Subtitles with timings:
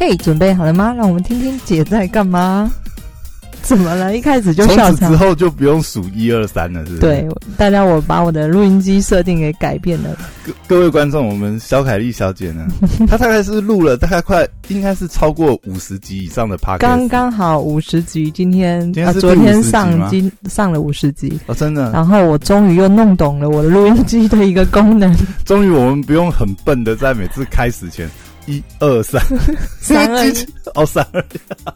[0.00, 0.94] 嘿，准备好了吗？
[0.96, 2.72] 让我们听听姐在干嘛。
[3.60, 4.16] 怎么了？
[4.16, 5.10] 一开始就从笑场。
[5.10, 6.96] 之后就不用数一二三了，是？
[6.96, 7.28] 对，
[7.58, 10.16] 大家，我把我的录音机设定给改变了。
[10.42, 12.66] 各各位观众，我们小凯丽小姐呢，
[13.06, 25.14] 她大概是录了大概快应该是超过五十集以上的 p o d 刚刚好五十集，今天今天啊，昨天是第50集吗上今上了五十集，哦，真的，然后我终于又弄懂了我的录音机的一个功能。
[25.44, 28.08] 终于我们不用很笨的在每次开始前
[28.46, 29.22] 一二三
[29.80, 30.32] 三二一
[30.74, 31.24] 哦三二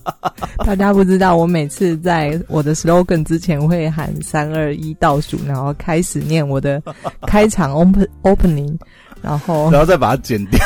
[0.65, 6.83] 大家不知道，我每次在我的 slogan 之前会喊三二一倒数，然后开始念我的
[7.27, 8.77] 开场 open opening，
[9.21, 10.59] 然后然后再把它剪掉。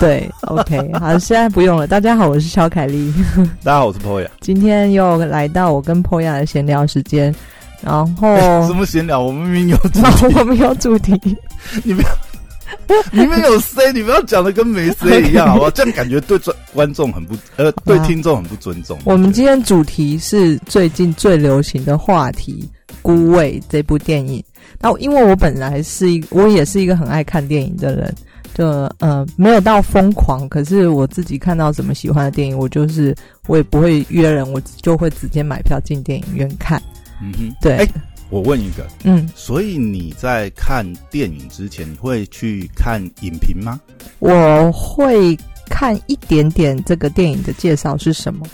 [0.00, 1.86] 对，OK，好，现在不用了。
[1.86, 3.12] 大家好，我是肖凯丽，
[3.62, 4.28] 大家好，我是 Poya。
[4.40, 7.32] 今天又来到我跟 Poya 的闲聊时间，
[7.80, 9.20] 然后什么闲聊？
[9.20, 11.12] 我们明明有主题，我们有主题，
[11.84, 12.08] 你不要，
[13.12, 15.70] 明明有 C，你不要讲的跟没 C 一样，好不好？
[15.70, 18.98] 这样感觉对观观众很不呃，对听众很不尊重。
[19.04, 22.68] 我们今天主题是最近最流行的话题
[23.02, 24.42] 《孤味》这部电影。
[24.80, 28.14] 那因为我本来是一，我也是一个很爱看电影的人，
[28.54, 28.66] 就
[28.98, 33.14] 呃没有到疯狂，可是我自己看到什么喜欢的电影，我就是
[33.46, 36.82] 我也不会约人，我就会直接买票进电影院看。
[37.22, 37.88] 嗯哼，对，哎
[38.34, 43.80] 我问一个，嗯，所以你在看电影之前，你会去看影评吗？
[44.18, 45.38] 我会
[45.70, 48.44] 看一点点这个电影的介绍是什么。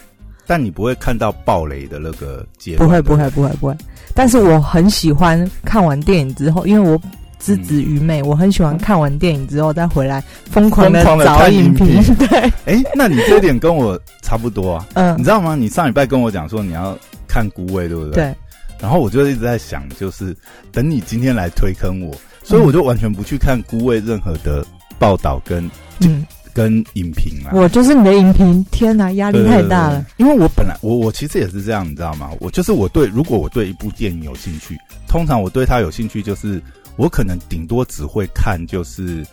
[0.46, 3.74] 但你不会看到暴雷的那个阶段，不会，不会，不会，不会。
[4.14, 7.00] 但是我很喜欢看完电影之后，因为我
[7.38, 12.02] 资子愚昧，我很喜欢看完电影之后再回来疯狂的找影影评。
[12.28, 14.86] 对，哎，那你这一点跟我差不多啊。
[14.92, 15.54] 嗯你，知道吗？
[15.54, 16.94] 你上礼拜跟我讲说你要
[17.26, 18.12] 看《孤味》，对不对？。
[18.12, 18.34] 对，
[18.80, 20.34] 然后我就一直在想，就是
[20.72, 24.64] 等你今天来推坑我，所以我就完全不去看《孤味》任何的
[24.98, 27.52] 报道跟嗯，跟影评啊。
[27.52, 30.04] 我就是你的影评，天哪，压力太大了。
[30.16, 32.30] 因为我本来我我其实也是这样，你知道吗？
[32.40, 36.60] 我就是我对如果我对一部电影有兴趣，通常我对它有兴趣，就是
[36.96, 39.24] 我可能顶多只会看就是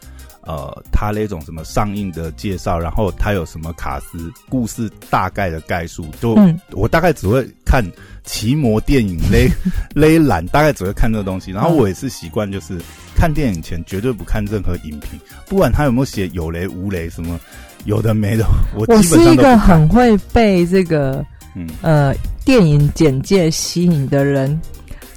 [0.48, 7.84] 呃他那种什么上映的介绍，然后他有什么卡斯、故事大概的概述，就、嗯我大概只会看
[8.24, 9.48] 奇摩电影勒
[9.94, 11.52] 勒懒，大概只会看这个东西。
[11.52, 12.80] 然后嗯我也是习惯就是
[13.16, 17.40] 看电影前绝对不看任何影评，不管他有没有写有雷无雷什么。
[17.86, 19.58] 有的没的，我我基本是一个。
[19.58, 21.24] 很会被这个
[21.56, 24.60] 嗯，呃电影简介吸引的人，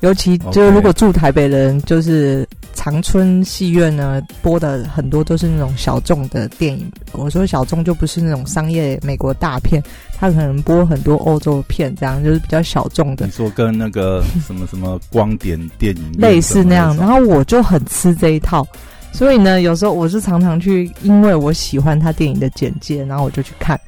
[0.00, 6.90] 尤其就是如果住台北的人，就是长春戏院呢播的很多都是那种小众的电影。
[7.12, 9.82] 我说小众就不是那种商业美国大片，
[10.16, 16.96] 他可能播很多欧洲片，这样就是比较小众的你，说跟那个什么什么光点电影类似那样。
[16.96, 18.66] 然后我就很吃这一套。
[19.12, 23.78] 所以呢，有时候我是常常去，因为我喜欢他电影的简介，然后我就去看。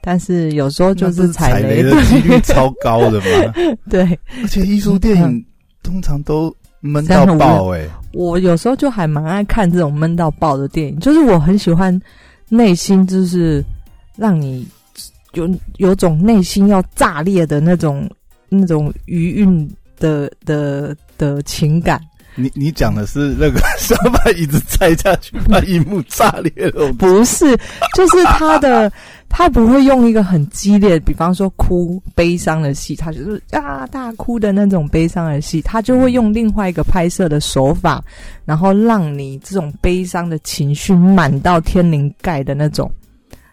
[0.00, 3.52] 但是有时候就是踩雷，雷的几率超高的嘛。
[3.90, 5.44] 对，而且艺术电影
[5.88, 11.98] 通常都闷到爆哎、我有时候就还蛮爱看这种闷到爆的电影，就是我很喜欢
[12.50, 13.64] 内心就是
[14.14, 14.68] 让你
[15.32, 15.48] 有
[15.78, 18.06] 有种内心要炸裂的那种
[18.50, 19.66] 那种余韵
[19.98, 21.98] 的的的情感。
[22.38, 26.92] 你你讲的是那个想把椅子拆下去，把荧幕炸裂了。
[26.92, 27.56] 不是，
[27.94, 28.90] 就是他的，
[29.28, 38.02] 他不会用一个很激烈，比方说哭悲伤的戏，他就是啊大哭的那种悲伤的戏，他就会用另外一个拍摄的手法，
[38.44, 42.90] 然后让你这种悲伤的情绪满到天灵盖的那种，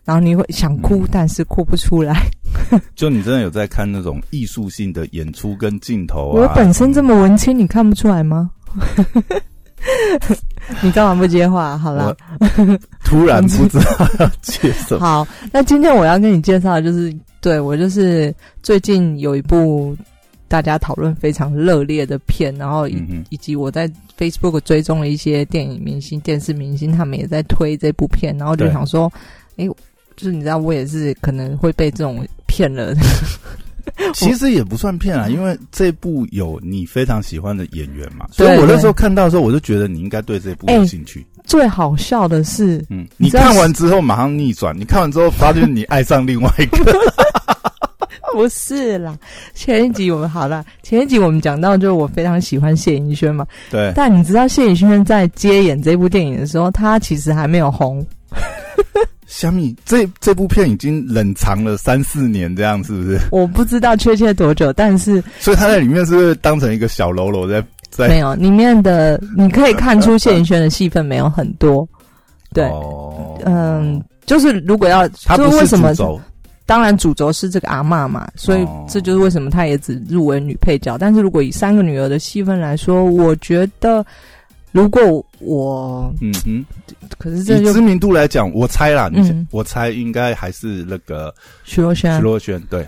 [0.04, 2.30] 然后你会想哭，但是哭不出来。
[2.96, 6.42] 就你真的有在看那种艺术性的演出跟镜头啊？
[6.42, 8.50] 我本身这么文青，你看不出来吗？
[10.82, 11.78] 你干嘛不接话？
[11.78, 12.16] 好了，
[13.04, 15.00] 突然不知道 要接什么。
[15.00, 19.96] 好，那今天我要跟你介绍的就是，对我就是最近有一部
[20.48, 29.12] 大家讨论非常热烈的片，然后以、嗯以及我在 Facebook 追踪了一些电影明星、电视明星，他们也在推这部片，然后就想说，
[29.58, 29.68] 诶，
[30.16, 32.94] 就是你知道，我也是可能会被这种骗了。
[34.14, 41.26] 其实也不算骗啊，因为这部有你非常喜欢的演员嘛，所以我那时候看到的时候，我就觉得你应该对这部有兴趣。
[41.46, 46.94] 最好笑的是，嗯，你看完之后马上逆转，你看完之后发现你爱上另外一个。
[48.34, 49.18] 不是啦，
[49.54, 58.06] 前一集我们好了，前一集我们讲到，就是我非常喜欢谢盈萱嘛，对，但你知道谢颖轩在接演这部电影的时候，他其实还没有红。
[59.28, 63.20] 虾米这这部片已经冷藏了三四年，这样是不是？
[63.32, 68.08] 我不知道确切多久，但是所以他在里面是不是当成一个小喽啰在在？
[68.08, 71.88] 没有里面的你可以看出谢颖轩的戏份没有很多。
[72.54, 75.94] 对，哦嗯，就是如果要，就是为什么
[76.66, 80.98] 当然主轴是这个阿嬷嘛，所以哦这就是为什么她也只入围女配角。
[80.98, 84.06] 但是如果以三个女儿的戏份来说，我觉得
[84.72, 86.66] 如果我，嗯哼，
[87.18, 91.34] 可是这以知名度来讲，我猜啦，你、嗯我猜应该还是那个
[91.64, 92.18] 徐若瑄。
[92.18, 92.88] 徐，若瑄，对，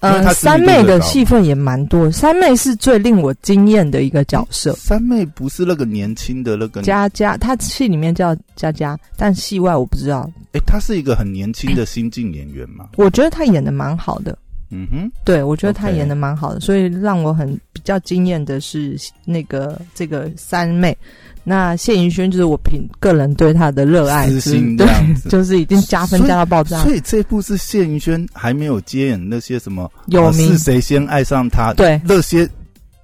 [0.00, 4.72] 呃，三妹的戏份也蛮多，三妹是最令我惊艳的一个角色。
[4.74, 10.30] 三妹不是那个年轻的那个，佳佳，她戏里面叫佳佳，但戏外我不知道。
[10.52, 14.36] 哎，她是一个很年轻的新晋演员嘛， 我觉得她演的蛮好的，
[14.70, 20.96] 嗯哼，对我觉得她演的蛮好的所以让我很比较惊艳的是那个这个三妹。
[21.44, 24.86] 那谢盈萱就是我凭个人对他的热爱，私心对
[25.28, 26.82] 就是已经加分加到爆炸。
[26.82, 31.74] 所以这部是谢盈萱还没有接演那些什么有名哦是谁先爱上他？
[31.74, 32.48] 对那些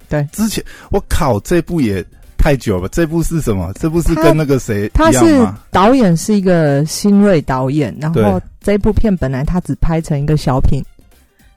[0.09, 2.03] 对之前我靠，这部也
[2.37, 2.89] 太久了吧？
[2.91, 3.71] 这部是什么？
[3.79, 5.47] 这部是跟那个谁他是？
[5.69, 10.83] 导演是一个新锐导演，然后这部片本来他只拍成一个小品，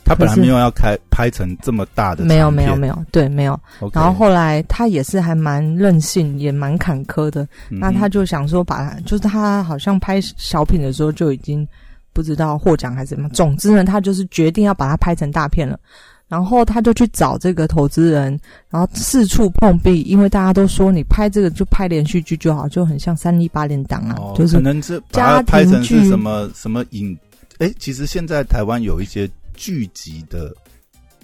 [0.04, 3.58] 他本来没有要开拍成这么大的，没有没有没有，对没有。
[3.92, 7.42] 然后后来他也是还蛮任性，也蛮坎坷的。
[7.70, 11.66] 嗯那他就想说把它，就是他好像拍小品的时候就已经
[12.12, 15.78] 不知道获奖还是什么，总之呢，他就是决定要把它拍成大片了。
[16.26, 18.36] 然后他就去找这个投资人，
[18.70, 27.16] 然后四处碰壁，因为大家都说你拍这个就拍连续剧就好，就很像三一八连档啊，哦，就是可能这把它家庭拍成什么什么影？
[27.58, 30.54] 哎，其实现在台湾有一些剧集的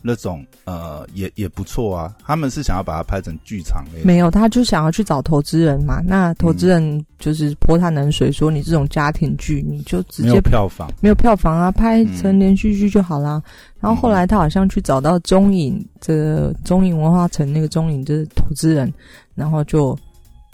[0.02, 2.16] 那种，呃，也也不错啊。
[2.24, 6.00] 他们是想要把它拍成剧场没有，他就想要去找投资人嘛。
[6.00, 10.90] 那投资人就是泼他冷水，说你这种家庭剧你就直没接有票房。
[11.00, 13.42] 没有票房啊，拍成嗯连续剧就好啦。
[13.78, 18.90] 然后后来他好像去找到中影这个中影文化城那个中影就是投资人，
[19.34, 19.98] 然后就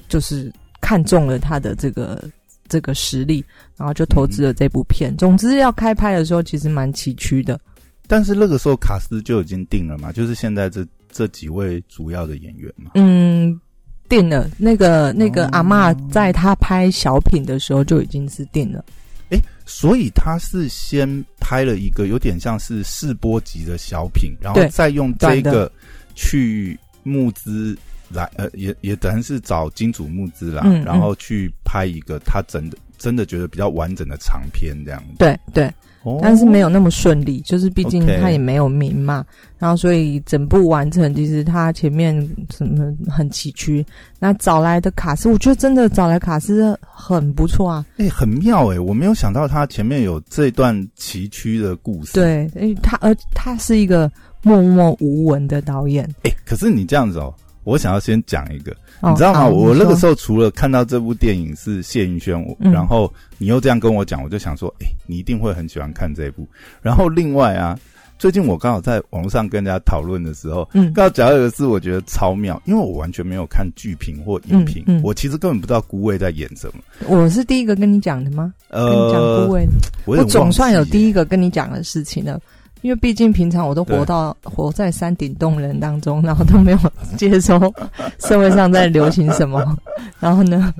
[0.08, 2.22] 就是看中了他的这个
[2.68, 3.44] 这个实力，
[3.76, 5.16] 然后就投资了这部片。
[5.16, 7.58] 总之要开拍的时候其实蛮崎岖的。
[8.06, 12.92] 但是那个时候卡斯就已经定了嘛，就是现在这这几位主要的演员嘛。
[12.94, 13.60] 嗯，
[14.08, 18.84] 定了那个那个哦阿嬷在他拍小品的时候就已经是定了。
[19.30, 25.68] 诶，所以他是先拍了一个有点像是试播集的小品，然后再用这个
[26.14, 27.76] 去募资
[28.10, 35.16] 来，呃，也也等于是找金主募资啦，嗯然后去拍一个他真的真的觉得比较完整的长片这样子。
[35.18, 35.66] 对对，
[36.02, 39.24] 哦但是没有那么顺利，就是毕竟他也没有名嘛，
[39.58, 42.16] 然后所以整部完成，其实他前面
[42.50, 43.84] 什么很崎岖。
[44.18, 47.84] 那找来的卡斯，我觉得真的找来卡斯很不错啊。
[47.98, 54.10] 哎，很妙哎，我没有想到他前面有这段崎岖的故事。，对，因为他而他是一个
[54.42, 57.34] 默默无闻的导演，哎，可是你这样子哦。
[57.66, 58.70] 我想要先讲一个，
[59.00, 59.48] 哦、你知道吗？
[59.48, 66.46] 我那个时候候除了看到这部电影是谢盈萱，然后你又这样跟我讲，我就想说，哎、你一定会很喜欢看这一部。
[66.80, 67.76] 然后另外啊，
[68.20, 76.74] 最近我刚好在网络上跟人家讨论的时候，嗯刚好讲到一个字，我觉得超妙，因为我完全没有看剧评或影评，嗯嗯我其实根本不知道孤味在演什么。
[77.08, 78.54] 我是第一个跟你讲的吗？
[78.70, 79.66] 跟你讲呃顾，问，
[80.04, 82.40] 我我总算有第一，一个跟你讲的事情了。
[82.82, 86.78] 因为毕竟平常我都活到活在山顶洞人当中，然后都没有
[87.16, 87.58] 接收
[88.20, 89.76] 社会上在流行什么，
[90.20, 90.72] 然后呢，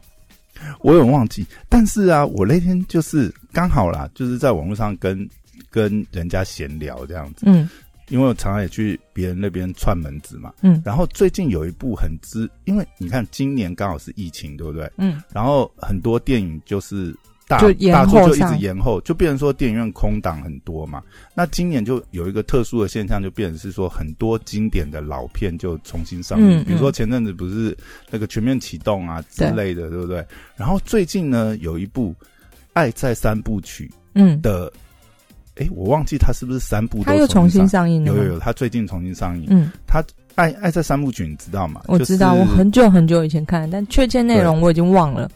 [0.81, 1.45] 我有忘记。
[1.69, 5.29] 但是啊，我那天就是刚好啦，就是在网络上跟
[5.71, 7.45] 跟人家闲聊这样子。
[7.47, 7.69] 嗯
[8.09, 14.89] 因为我常常也去别人那边串门子嘛，嗯然后最近有一部很知，因为你看今年刚好是疫情，对不对？
[14.97, 17.13] 嗯，然后很多电影就是
[17.49, 17.59] 大
[17.93, 21.01] 大作就一直延后，就变成说电影院空档很多嘛。
[21.33, 27.77] 那今年就有一个特殊的现象，就变成是说很多经典的老片就重新上映，嗯比如说嗯前阵子不是
[28.11, 30.27] 那个全面启动啊之类的，对不对？
[30.57, 32.11] 然后最近呢有一部
[32.73, 34.73] 《爱在三部曲嗯》，的，
[35.55, 39.47] 哎，我忘记它是不是三部都它又重新上映了，有有有，它最近重新上映。
[39.51, 40.03] 嗯，它
[40.35, 41.83] 爱爱在三部曲，你知道吗？
[41.87, 45.31] 我知道，就是我很久很久以前看，但确切内容我已经忘了。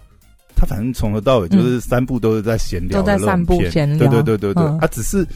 [0.55, 3.71] 他反正从头到尾就是三部都是在闲聊都在散步片。
[3.71, 3.99] 闲聊。
[3.99, 4.79] 对对对对对，嗯。
[4.81, 5.27] 他、只是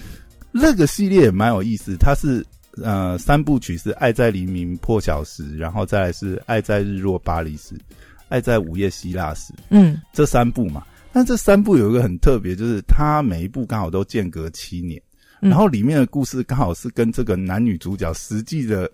[0.53, 2.45] 那个系列也蛮有意思，它是
[2.83, 7.75] 呃三部曲是《爱在黎明破晓时》，然后再来是《爱在日落巴黎时》，
[8.29, 10.01] 《爱在午夜希腊时》嗯。
[10.13, 10.83] 这三部嘛。
[11.13, 15.01] 但这三部有一个很特别，就是它每一部刚好都间隔七年，
[15.41, 15.51] 嗯。
[15.51, 18.91] 然后里面的故事刚好是跟这个男女主角实际的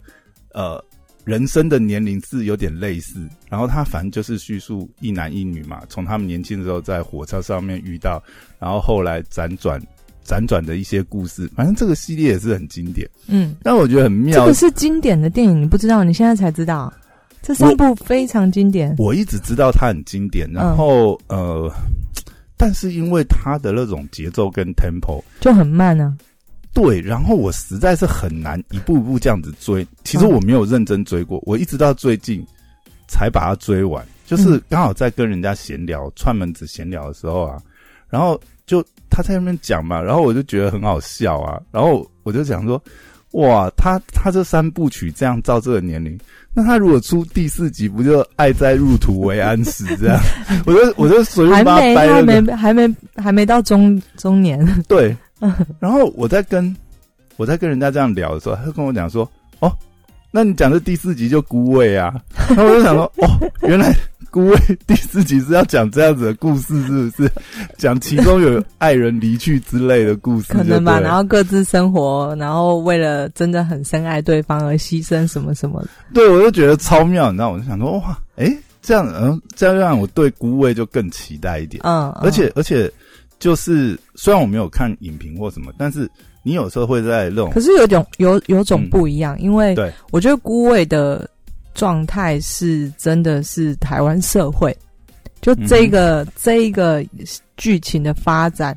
[0.52, 0.78] 呃
[1.24, 8.22] 人生的年龄是有点类似，然后他反正就是叙述一男一女嘛，从他们年轻的时候在火车上面遇到，
[8.58, 9.80] 然后后来辗转
[10.24, 13.08] 辗转的一些故事，反正这个系列也是很经典。
[13.26, 16.92] 嗯，但我觉得很妙这个，是经典的电影，你不知道，你现在才知道。
[17.42, 18.94] 这三部非常经典。
[18.98, 21.72] 我一直知道它很经典，然后、呃，
[22.56, 26.14] 但是因为它的那种节奏跟 tempo 就很慢啊。
[26.72, 29.86] 对，然后我实在是很难一步一步这样子追。
[30.04, 32.44] 其实我没有认真追过，我一直到最近
[33.08, 34.04] 才把它追完。
[34.26, 37.60] 就是刚好在跟人家闲聊、串门子闲聊的时候啊，
[38.08, 42.80] 然后就他在那边讲嘛，然后我就觉得很好笑啊，然后我就想说，
[43.32, 46.16] 哇，他他这三部曲这样照这个年龄，
[46.54, 50.20] 那他如果出第四集，不就爱在入土为安时这样？
[50.64, 54.64] 我就我就随便还没掰还没还没还没到中中年。
[54.86, 55.16] 对，
[55.80, 56.74] 然后我在跟
[57.36, 59.28] 我在跟人家这样聊的时候，他就跟我讲说，
[59.60, 59.72] 哦，
[60.30, 62.14] 那你讲的第四集就孤味啊，
[62.50, 63.28] 然后我就想说，哦，
[63.62, 63.92] 原来。
[64.32, 64.56] 孤味
[64.86, 67.32] 第四集是要讲这样子的故事，是不是？
[67.76, 71.00] 讲其中有爱人离去之类的故事，可能吧。
[71.00, 75.84] 然后各自生活，然后为了真的很深爱对方而牺牲什么什么。
[76.14, 77.50] 对，我就觉得超妙，你知道？
[77.50, 81.82] 我就想说，哇，哎，这样，嗯，这样让我对孤味就更期待一点。
[81.84, 82.88] 嗯，而且，而且，
[83.40, 86.08] 就是虽然我没有看影评或什么，但是
[86.44, 91.28] 你有时候会在那种，可是有种有有种不一样，因为对我觉得孤味的。
[91.72, 94.76] 状态是真的是台湾社会，
[95.40, 97.02] 就这个这一个
[97.56, 98.76] 剧情的发展，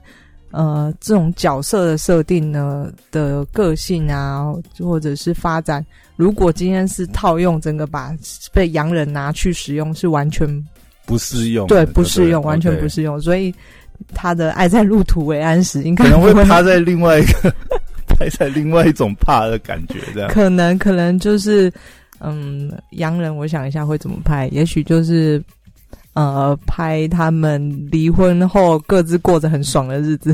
[0.51, 4.46] 呃，这种角色的设定呢的个性啊，
[4.77, 5.84] 或者是发展，
[6.15, 8.15] 如果今天是套用整个把
[8.53, 10.48] 被洋人拿去使用，是完全
[11.03, 13.20] 不适用，对，不适用，完全不适用。
[13.20, 13.53] 所以
[14.13, 17.53] 他的爱在入土为安时，应该可能会趴在另外一个，
[18.07, 21.71] 趴在另外一种怕的感觉，这样可能可能就是。
[22.25, 24.47] 嗯，洋人，我想一下会怎么拍？
[24.47, 25.43] 也许就是，
[26.13, 27.59] 呃，拍他们
[27.91, 30.33] 离婚后各自过着很爽的日子，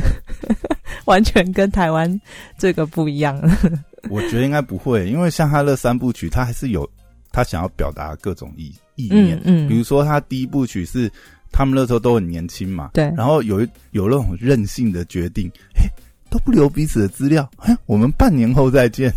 [1.05, 2.21] 完全跟台湾
[2.59, 3.41] 这个不一样。
[4.07, 6.87] 我觉得应该不会，因为像他那三部曲，他还是有
[7.31, 9.41] 他想要表达各种意意念。
[9.43, 11.11] 嗯，比如说他第一部曲是
[11.51, 13.59] 他们那时候都很年轻嘛，对，然后有
[13.91, 15.83] 有那种任性的决定，嘿，
[16.29, 19.13] 都不留彼此的资料，嘿，我们半年后再见，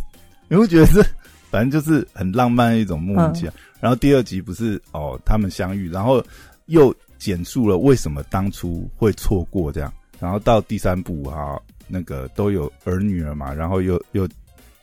[0.48, 1.04] 你会觉得是？
[1.50, 3.52] 反正就是很浪漫的一种梦想。
[3.78, 6.24] 然后第二集不是哦，他们相遇，然后
[6.64, 9.92] 又简述了为什么当初会错过这样。
[10.18, 14.26] 然后到第三部哈，那个都有儿女了嘛，然后又又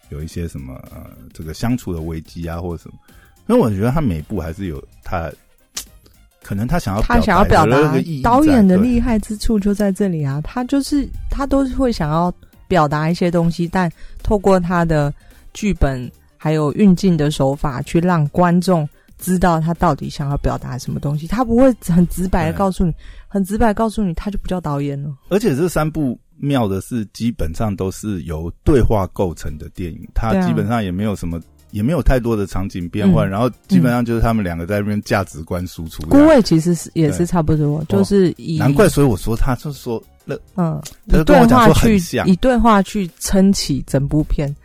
[0.09, 2.95] 有一些什么呃，这个相处的危机啊，或者什么。
[3.47, 5.31] 因为我觉得他每部还是有他，
[6.49, 7.77] 可能他想要他想要表达
[8.23, 12.33] 导演的厉害之处就在这里啊，他就是他都是会想要
[12.67, 13.87] 表达一些东西，但
[14.23, 15.13] 透过他的
[15.53, 16.11] 剧本。
[16.41, 18.87] 还有运镜的手法，去让观众
[19.17, 21.27] 知道他到底想要表达什么东西。
[21.27, 22.93] 他不会很直白的告诉你，
[23.27, 25.13] 很直白告诉你，他就不叫导演了。
[25.27, 31.41] 而且这三部妙的是，基本上都是由对话构成的电影，它基本上也没有什么，
[31.71, 36.03] 也没有太多的场景变换，然后基本上就是他们两个在那边价值观输出。
[36.09, 44.55] 孤味其实是也是差不多，就是以难怪，所以我说他就是说那嗯，以对话去以对话去撑起整部片。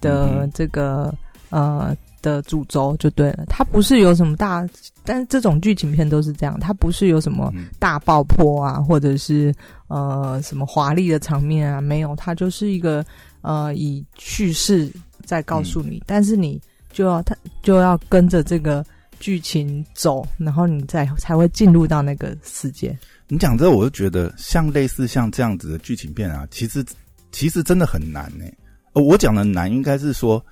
[0.00, 1.14] 的这个
[1.50, 4.66] 呃的主轴就对了，它不是有什么大，
[5.04, 9.54] 但是这种剧情片都是这样，它不是有什么大爆破啊，或者是
[9.86, 13.04] 呃什么华丽的场面啊，没有，它就是一个
[13.42, 14.90] 呃以叙事
[15.24, 16.60] 在告诉你，但是你
[16.92, 18.84] 就要他就要跟着这个
[19.20, 22.96] 剧情走，然后你再才会进入到那个世界。
[23.28, 26.84] 你讲这，我就觉得像类似像这样子的剧情片啊，其实
[27.30, 28.44] 其实真的很难呢。
[28.92, 30.44] 呃，我讲的难应该是说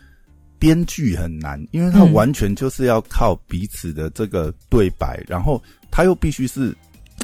[0.58, 6.74] 编剧很难，因为他完全就是要靠彼此的这个对白，然后他又必须是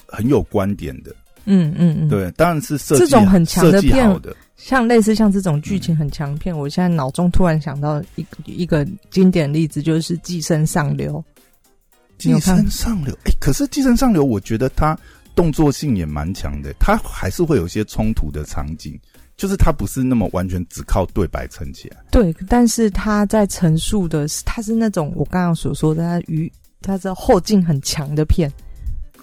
[0.06, 1.14] 很有观点的。
[1.46, 11.24] 嗯嗯嗯，对，当然是设计这种很强的片，的像类似像这种剧情很强片，我现在脑中突然想到一一个经典例子，就是《寄生上流》。
[12.18, 14.98] 寄生上流，哎，可是《寄生上流》，我觉得它
[15.36, 18.98] 动作性也蛮强的，它还是会有些冲突的场景。
[19.36, 28.52] 就是它不是那么完全只靠对白撑起来，对，但是它在陈述的是，它是那种我刚刚所说的，它与它的后劲很强的片。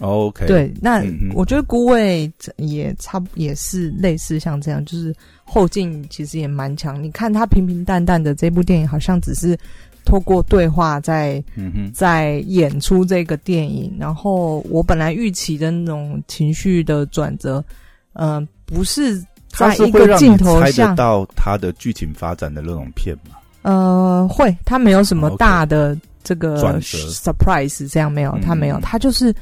[0.00, 1.02] OK，对，那
[1.34, 7.02] 我觉得孤味也差也是类似像这样，就是后劲其实也蛮强。
[7.02, 9.56] 你看他平平淡淡的这部电影，好像只是
[10.04, 11.42] 透过对话在
[11.92, 13.94] 在演出这个电影。
[13.98, 17.64] 然后我本来预期的那种情绪的转折，
[18.14, 19.24] 嗯，不是。
[19.56, 23.36] 在一个镜头下，到他的剧情发展的那种片吗？
[23.62, 29.32] 呃，会，他没有什么大的这个 surprise，这样没有，他没有，他就是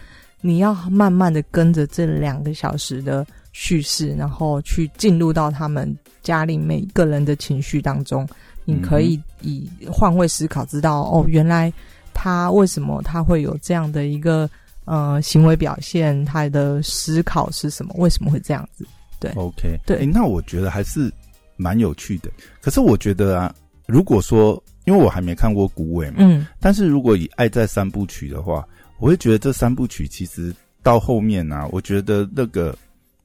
[0.42, 8.28] 你要慢慢的跟着这两个小时的叙事，然后去进入到他们家里每一个人的情绪当中，
[8.64, 11.72] 你可以以换位思考，知道哦，原来
[12.12, 14.49] 他为什么他会有这样的一个
[14.84, 18.84] 呃行为表现，他的思考是什么，为什么会这样子？
[19.20, 21.12] 对，OK，对诶那我觉得还是
[21.56, 22.28] 蛮有趣的。
[22.61, 23.54] 可是我觉得啊，
[23.87, 28.66] 如果说因为我还没看过《古尾》嘛，嗯但是如果以《爱在三部曲》的话，
[29.02, 32.78] 我会觉得这三部曲其实到后面啊，我觉得那个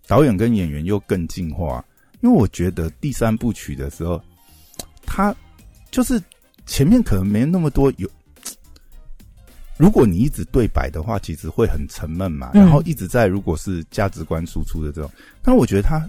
[0.07, 1.86] 导演跟演员又更进化，
[2.22, 4.19] 因为我觉得第三部曲的时候，
[5.05, 5.36] 他
[5.91, 6.19] 就是
[6.65, 8.10] 前面可能没那么多有。
[9.77, 12.50] 如果你一直对白的话，其实会很沉闷嘛。
[12.55, 15.12] 嗯然后一直在如果是价值观输出的这种，
[15.43, 16.03] 但我觉得它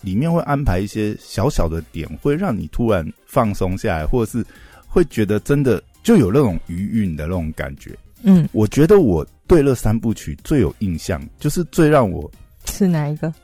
[0.00, 4.46] 里面会安排一些小小的点，会让你突然放松下来，或者是
[4.86, 7.98] 会觉得真的就有那种余韵的那种感觉。
[8.22, 12.30] 嗯，我觉得我对那三部曲最有印象，就是最让我
[12.66, 13.28] 是哪一个？
[13.28, 13.34] 我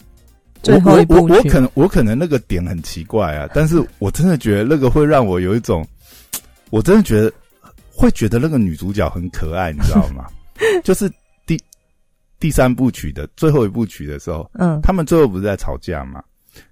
[0.62, 5.87] 最后一部我我我可能我可能那个点很奇怪啊，但是我真的觉得那个会让我有一种，
[6.71, 7.31] 我真的觉得
[7.90, 10.26] 会觉得那个女主角很可爱，你知道吗？
[10.83, 11.11] 就是
[11.47, 11.61] 第
[12.40, 16.23] 第三部曲的最后一部曲的时候，嗯他们最后不是在吵架吗？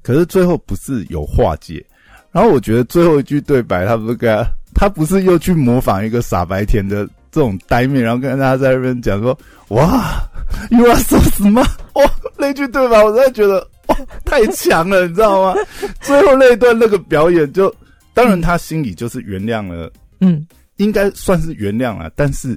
[0.02, 1.85] 可是最后不是有化解，
[2.30, 9.37] 然后我觉得最后一句对白，他不是他不是又去模仿一个傻白甜的这种呆面，然后跟大家在那边讲说
[9.71, 10.23] ：“哇
[10.71, 12.05] ，You are so smart！” 哇，
[12.39, 15.61] 那句对白我真的觉得哇太强了，你知道吗？
[16.01, 17.75] 最后那一段那个表演就，
[18.15, 20.47] 当然他心里就是原谅了，嗯
[20.77, 22.57] 应该算是原谅了，但是。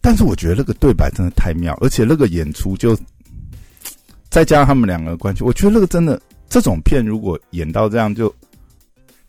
[0.00, 2.96] 但是我觉得那个对白真的太妙，而且那个演出就
[4.30, 8.32] 再加上他们两个的关系，我觉得那个真的这种片如果演到这样就，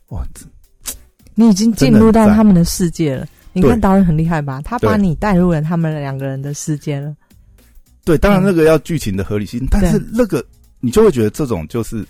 [0.08, 0.46] 哇，这
[1.34, 3.26] 你已经进入到他们的世界了。
[3.52, 4.60] 你看导演很厉害吧？
[4.62, 7.14] 他把你带入了他们两个人的世界了。
[8.04, 10.44] 对，当然嗯那个要剧情的合理性，但是那个
[10.80, 12.04] 你就会觉得这种就是，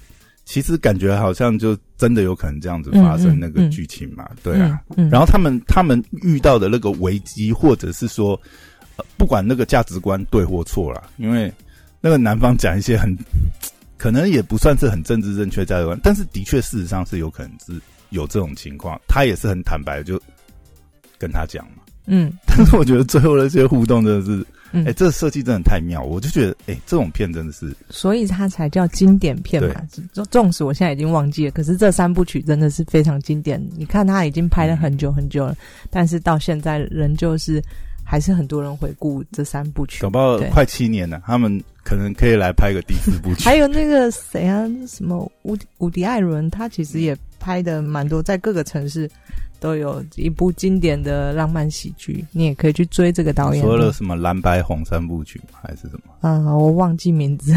[0.45, 4.81] 其实感觉好像就真的有可能这样子发生那个嗯剧情嘛，对啊。
[5.11, 8.41] 然后他们他们遇到的那个危机，或者是说，
[8.97, 11.53] 呃、不管那个价值观对或错啦，因为
[12.01, 13.17] 那个男方讲一些很
[13.99, 20.23] 可能也不算是很政治正确的价值观，但是的确事实上是有可能是有这种情况，他也是很坦白地就
[21.21, 21.83] 跟他讲嘛。
[22.07, 29.75] 嗯但是我觉得最后那些互动真的是，嗯哎、这个设计真的太妙，我就觉得，哎、这种片真的是，所以它才叫经典片嘛。
[30.13, 33.65] 纵纵使我现在已经忘记了，可是这三部曲真的是非常经典。
[33.77, 35.57] 你看它已经拍了很久很久了，
[35.89, 37.63] 但是到现在仍旧是
[38.03, 40.11] 还是很多人回顾这三部曲搞。
[40.11, 43.45] 不好快七年了，他们可能可以来拍个第四部曲。
[43.45, 49.09] 还有那个谁啊，什么伍伍迪艾伦，他其实也拍的蛮多，在各个城市
[49.61, 53.63] 都有一部经典的浪漫喜剧，你也可以去追这个导演。
[53.63, 56.29] 说了什么蓝白红三部曲还是什么？
[56.29, 57.55] 啊、我忘记名字，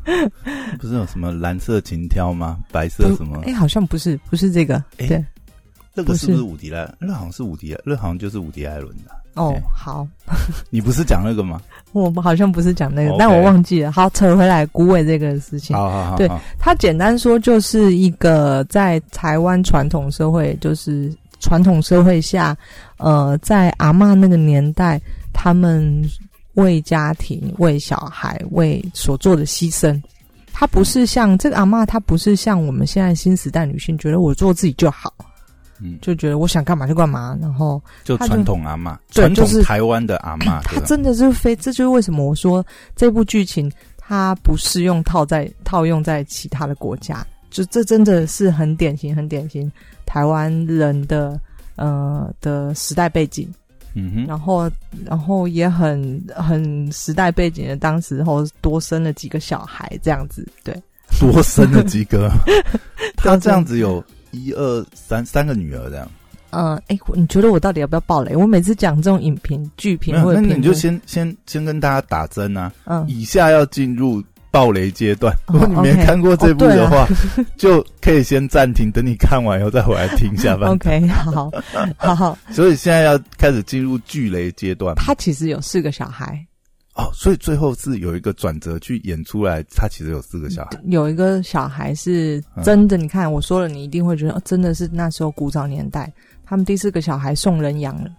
[0.78, 2.58] 不是有什么蓝色情挑吗？
[2.72, 3.52] 白色什么哎、？
[3.52, 5.24] 好像不是，不是这个，哎对，
[5.94, 6.90] 那个是不是伍迪莱？
[6.98, 9.10] 那好像是伍迪，那好像就是伍迪艾伦的。
[9.34, 10.06] 哦哎，好，
[10.70, 11.60] 你不是讲那个吗？
[12.02, 13.92] 我们好像不是讲那个但我忘记了。
[13.92, 22.56] 好，扯回来古伟这个事情，好好好，对好它简单说就是一个在台湾传统社会，就是传统社会下，
[22.98, 25.00] 呃，在阿嬷那个年代，
[25.32, 26.02] 他们
[26.54, 30.00] 为家庭、为小孩、为所做的牺牲。
[30.58, 35.12] 他不是像这个阿嬷，她不是像我们现在新时代女性，觉得我做自己就好，
[35.80, 49.70] 嗯，就觉得我想干嘛就干嘛，然后就就传统阿妈，传统台湾的阿妈，他真的是非，这就是为什么我说这部剧情它不适用套在套用在其他的国家，就这真的是很典型、很典型
[50.06, 51.38] 台湾人的
[51.74, 53.52] 呃的时代背景，
[53.94, 54.70] 嗯哼，然后
[55.04, 60.74] 然后也很很时代背景的，当时候多生了几个小孩这样子，对，
[61.20, 62.30] 多生了几个，
[63.16, 64.02] 他这样子有
[64.44, 66.08] 一二三三个女儿这样。
[66.50, 68.34] 嗯，哎，你觉得我到底要不要爆雷？
[68.34, 75.34] 我每次讲这种影评、剧评，那或者，你就先先先跟大家打针啊，嗯，以下要进入爆雷阶段。
[75.48, 77.06] 哦 如果你没看过这部哦啊的话，
[77.58, 80.68] 就可以先暂停，等你看完以后再回来听一下吧。
[80.68, 81.50] OK，好，
[81.98, 86.42] 好好，所以现在要开始进入巨雷阶段他其实有四个小孩，
[86.96, 90.80] 哦，所以最后是有一个转折去演出来，他其实有四个小孩。
[90.86, 96.10] 有一个小孩是嗯真的，你看我说了，你一定会觉得、哦真的是那时候古早年代，
[96.44, 98.10] 他们第四个小孩送人养了，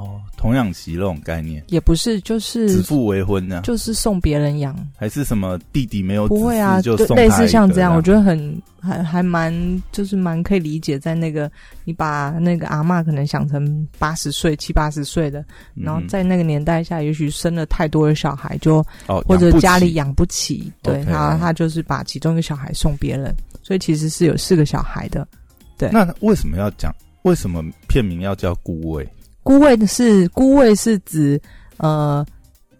[0.00, 9.52] 哦，童养媳那种概念，也不是，就是子父为婚呢，就是送别人养，还是什么弟弟没有不会啊，就送类似像这这样，我觉得很还还蛮
[9.92, 11.50] 就是蛮可以理解，在那个
[11.84, 25.28] 你把那个阿嬷可能想成八十岁七八十岁的，然后嗯在那个年代下，也许生了太多的小孩就哦，或者家里养不起，对，然后他就是把其中一个小孩送别人，所以其实是有四个小孩的。
[25.76, 26.94] 对那为什么要讲？
[27.22, 29.06] 为什么片名要叫孤味？
[29.42, 31.40] 孤味的是孤味是指
[31.78, 32.24] 呃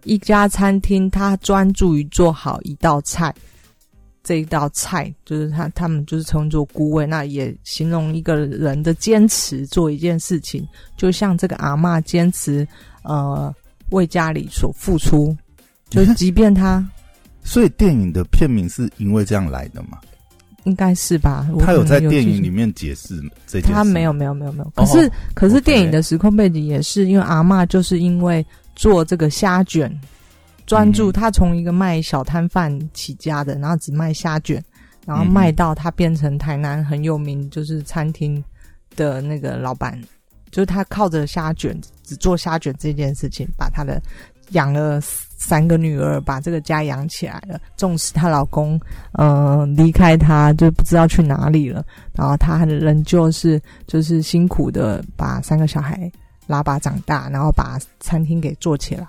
[0.04, 3.34] 一家餐厅，他专注于做好一道菜，
[4.22, 12.66] 这一道菜就是他他们就是称作孤味，那也形容一个人的坚持做一件事情，就像这个阿嬷坚持
[13.02, 13.52] 呃
[13.90, 15.36] 为家里所付出，
[15.88, 16.86] 就即便他，
[17.42, 19.98] 所以电影的片名是因为这样来的嘛？
[20.64, 21.48] 应该是吧？
[21.60, 22.50] 他有在电影里。
[22.50, 23.14] 面解释
[23.46, 28.44] 这件事，他没有没有没有没有，可是、可是电影的时空背景也是因为阿嬷就是因为
[28.74, 29.90] 做这个虾卷，
[30.66, 34.62] 专注嗯他从一个卖小摊贩起家的，然后只卖虾卷，
[35.06, 38.42] 然后卖到他变成台南很有名就是餐厅
[38.96, 39.98] 的那个老板，
[40.50, 44.02] 就是他靠着虾卷只做虾卷这件事情，把他的
[44.50, 47.60] 养了三个女儿，把这个家养起来了。
[47.76, 48.78] 纵使她老公
[49.12, 51.84] 呃离开她，就不知道去哪里了，
[52.14, 56.10] 然后她仍旧是就是辛苦的把三个小孩
[56.46, 59.06] 拉拔长大，然后把餐厅给做起来。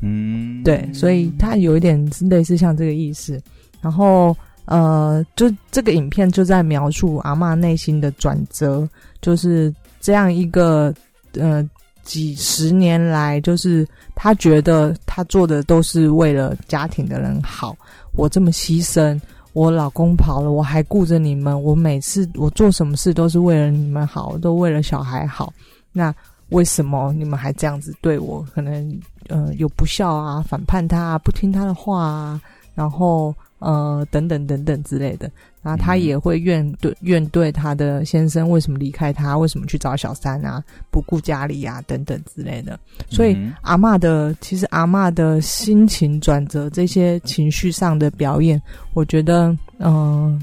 [0.00, 3.40] 嗯，对，所以她有一点类似像这个意思。
[3.80, 8.88] 然后呃，就这个影片就在描述阿妈内心的转折，
[9.20, 10.92] 就是这样一个
[11.34, 11.68] 呃
[12.02, 17.76] 几十年来，就是他觉得他做的都是为了家庭的人好，
[18.12, 19.20] 我这么牺牲。
[19.54, 21.62] 我老公跑了，我还顾着你们。
[21.62, 25.52] 我每次我做什么事都是为了你们好，都为了小孩好。
[25.92, 26.14] 那
[26.48, 28.42] 为什么你们还这样子对我？
[28.54, 32.40] 可能呃有不孝啊，反叛他啊，不听他的话啊，
[32.74, 35.30] 然后呃等等等等之类的。
[35.62, 42.78] 然后她也会怨对怨对她的先生为什么离开她，为什么去找小三啊，不顾家里啊等等之类的。
[43.08, 48.60] 所以嗯阿妈的其实阿妈的心情转折，这些情绪上的表演，
[48.92, 50.40] 我觉得嗯、呃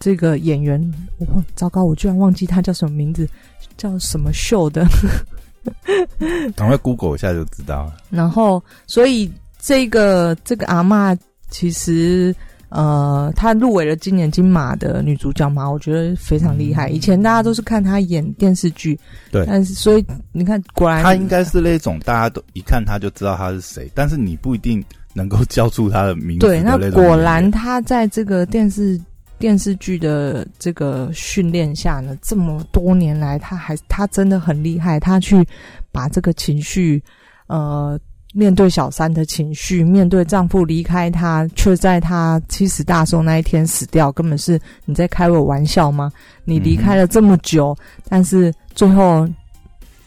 [0.00, 0.80] 这个演员，
[1.18, 3.28] 我糟糕，我居然忘记他叫什么名字，
[3.76, 4.84] 叫什么秀的。
[6.56, 7.96] 赶快 Google 一下就知道了。
[8.10, 9.30] 然后，所以
[9.60, 11.16] 这个这个阿妈
[11.50, 12.34] 其实
[12.70, 16.88] 呃，她入围了今年金马的女主角嘛，我觉得非常厉害。
[16.88, 18.98] 以前大家都是看她演电视剧，
[19.30, 19.44] 对。
[19.46, 29.00] 但是所以你看，果然她应该是那种大家都一看她就知道她是谁，但是你不一定能够叫出她的名字对，那果然她在这个电视
[29.38, 35.46] 电视剧的这个训练下呢，这么多年来，她还她真的很厉害，她去
[35.90, 37.02] 把这个情绪，
[37.46, 37.98] 呃，
[38.32, 46.12] 面对小三的情绪，面对丈夫离开她，却在她七十大寿那一天死掉，根本是你在开我玩笑吗？
[46.44, 47.76] 你离开了这么久，
[48.08, 49.28] 但是最后。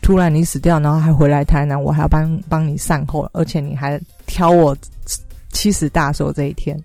[0.04, 4.76] 突然你死掉，然后还回来台南，我还要帮帮你善后，而且你还挑我
[5.52, 6.76] 七十大寿这一天。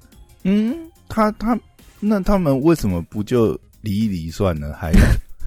[0.43, 0.77] 嗯，
[1.09, 1.59] 他他
[1.99, 4.93] 那他们为什么不就离一离算了，还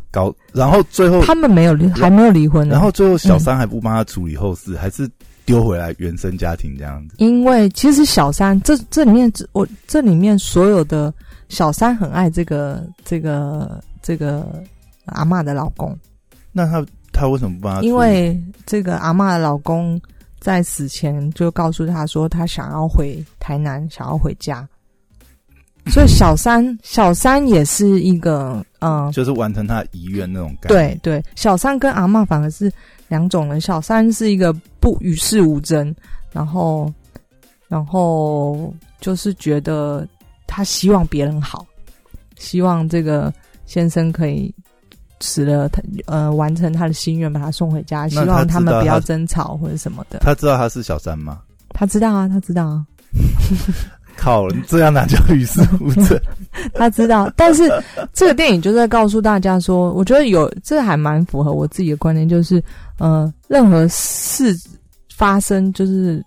[0.09, 0.33] 搞？
[0.51, 2.73] 然后最后，他们没有离，还没有离婚呢。
[2.73, 5.07] 然后最后小三还不帮他处理后事，还是
[5.49, 7.15] 丢回来原生家庭这样子。
[7.17, 11.11] 因为其实小三这这里面，我这里面所有的
[11.47, 14.63] 小三很爱这个这个这个
[15.05, 15.97] 阿嬷的老公，
[16.51, 17.81] 那他他为什么不帮他？
[17.81, 19.99] 因为这个阿嬷的老公
[20.39, 24.67] 在死前就告诉他说，他想要回台南，想要回家。
[25.87, 30.75] 所以小三小三也是一个嗯，就是完成他遗愿那种感觉。
[30.75, 32.71] 对对，小三跟阿嬷反而是
[33.09, 33.59] 两种人。
[33.59, 35.93] 小三是一个不与世无争，
[36.31, 36.89] 然后
[37.67, 40.07] 然后就是觉得
[40.47, 41.65] 他希望别人好，
[42.37, 43.33] 希望这个
[43.65, 44.53] 先生可以
[45.19, 50.19] 死了他呃完成他的心愿，把他送回家，希望他们不要争吵或者什么的。
[50.19, 51.41] 他知道他是小三吗？
[51.71, 52.85] 他知道啊，他知道啊，
[54.19, 56.19] 靠，你这样哪叫与世无争？
[56.75, 57.71] 他知道，但是
[58.13, 62.61] 这个电影就在告诉大家说，我觉得有这还蛮符合我自己的观念，就是
[62.97, 64.53] 呃，任何事
[65.15, 66.21] 发生就是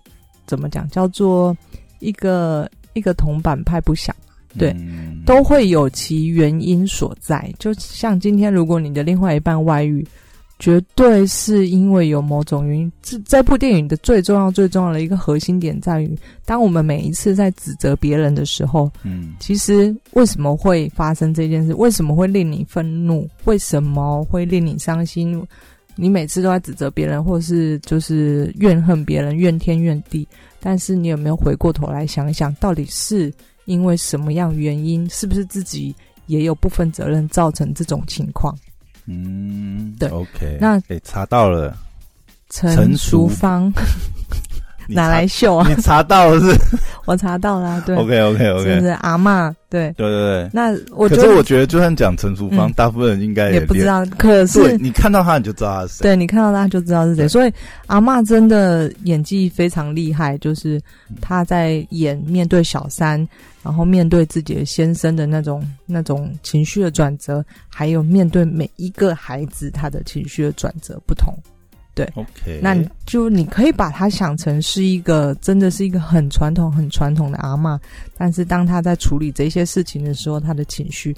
[0.47, 1.55] 怎么讲，叫做
[1.99, 4.15] 一个一个铜板拍不响，
[4.57, 7.53] 对嗯都会有其原因所在。
[7.59, 10.05] 就像今天，如果你的另外一半外遇，
[10.63, 12.89] 绝对是因为有某种原因。
[13.01, 21.73] 这这部电影的最重要、最重要的一个核心点在于，当我们每一次在指责别人的时候，嗯其实为什么会发生这件事？
[21.73, 23.27] 为什么会令你愤怒？
[23.43, 25.45] 为什么会令你伤心？
[25.97, 30.25] 你每次都在指责别人，或是就是怨恨别人，怨天怨地。
[30.61, 33.29] 但是你有没有回过头来想一想，到底是
[33.65, 35.05] 因为什么样原因？
[35.09, 35.93] 是不是自己
[36.27, 38.57] 也有部分责任造成这种情况？
[39.05, 41.75] 嗯，对，OK，那诶查到了，
[42.49, 43.73] 陈陈淑淑芳，你
[44.87, 45.67] 拿来秀啊！
[45.67, 46.55] 你查到了是
[47.05, 49.53] 我查到了，对？OK OK OK，不是阿嬷？
[49.69, 50.49] 对，对对对。
[50.53, 53.61] 那我可觉得是我觉得，就算讲陈淑芳，嗯大部分人应该连。
[53.61, 56.03] 也不知道，可对是你看到他，你就知道他是谁。
[56.03, 57.27] 对你看到他就知道是谁。
[57.27, 57.51] 所以
[57.87, 60.77] 阿嬷真的演技非常厉害，就是
[61.09, 63.27] 嗯她在演面对小三，
[63.63, 71.33] 然后面对自己的先生的那种那种情绪的转折，还有面对每一个孩子他的情绪的转折不同。
[72.15, 77.79] OK，那你就你可以把它想成是一个真的是一个很传统、很传统的阿嬷，
[78.17, 81.15] 但是当她在处理这些事情的时候，她的情绪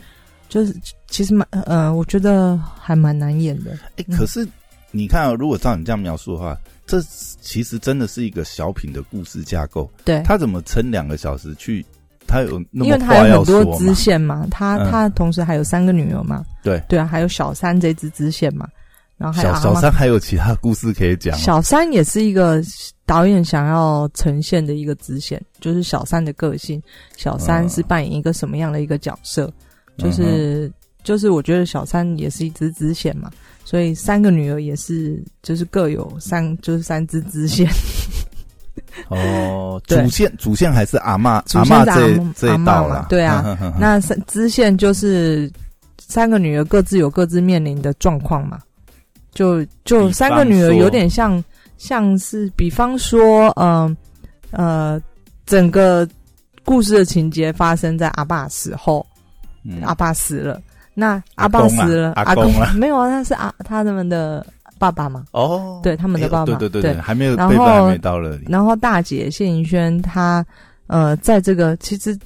[0.50, 0.76] 就是
[1.08, 3.72] 其实蛮呃，我觉得还蛮难演的。
[3.98, 4.48] 哎、嗯可是
[4.92, 7.02] 你看、啊，如果照你这样描述的话，这
[7.42, 9.90] 其实真的是一个小品的故事架构。
[10.04, 11.86] 对，他怎么撑两个小时去？
[12.28, 13.78] 他有那因为么话要她有很多？
[13.78, 18.68] 支线嘛，她嗯她同时还有三个女儿嘛，对对啊，还有小三这支支线嘛，
[19.18, 21.42] 然后还有小小三还有其他故事可以讲吗。
[21.42, 22.62] 小三也是一个
[23.06, 26.82] 导演想要呈现的一个支线，就是小三的个性。
[27.16, 29.52] 小三是扮演一个什么样的一个角色？
[29.98, 30.70] 就是、
[31.04, 33.32] 就是我觉得小三也是一支支线嘛，
[33.64, 37.66] 所以三个女儿也是就是各有三就是三支支线。
[39.08, 42.96] 哦， 主线主线还是阿嬷主阿嬷线是阿嬷这这一道啦。
[42.96, 45.50] 嘛对啊那三支线就是
[45.98, 48.60] 三个女儿各自有各自面临的状况嘛，
[49.36, 51.44] 就就三个女儿有点像
[51.78, 53.96] 像是，比方说，嗯
[54.50, 55.00] 呃
[55.46, 56.08] 整个
[56.64, 59.06] 故事的情节发生在阿爸死后，
[59.64, 59.82] 嗯。
[59.84, 60.60] 阿爸死了，
[60.96, 62.74] 那阿阿爸死了，阿公啊。
[62.80, 64.44] 没有啊，他是阿他们的
[64.80, 68.40] 爸爸嘛，哦，对他们的爸爸对对对对对，还没有然后还没到了。
[68.48, 70.46] 然后大姐谢盈萱她
[70.88, 72.18] 呃，在这个其实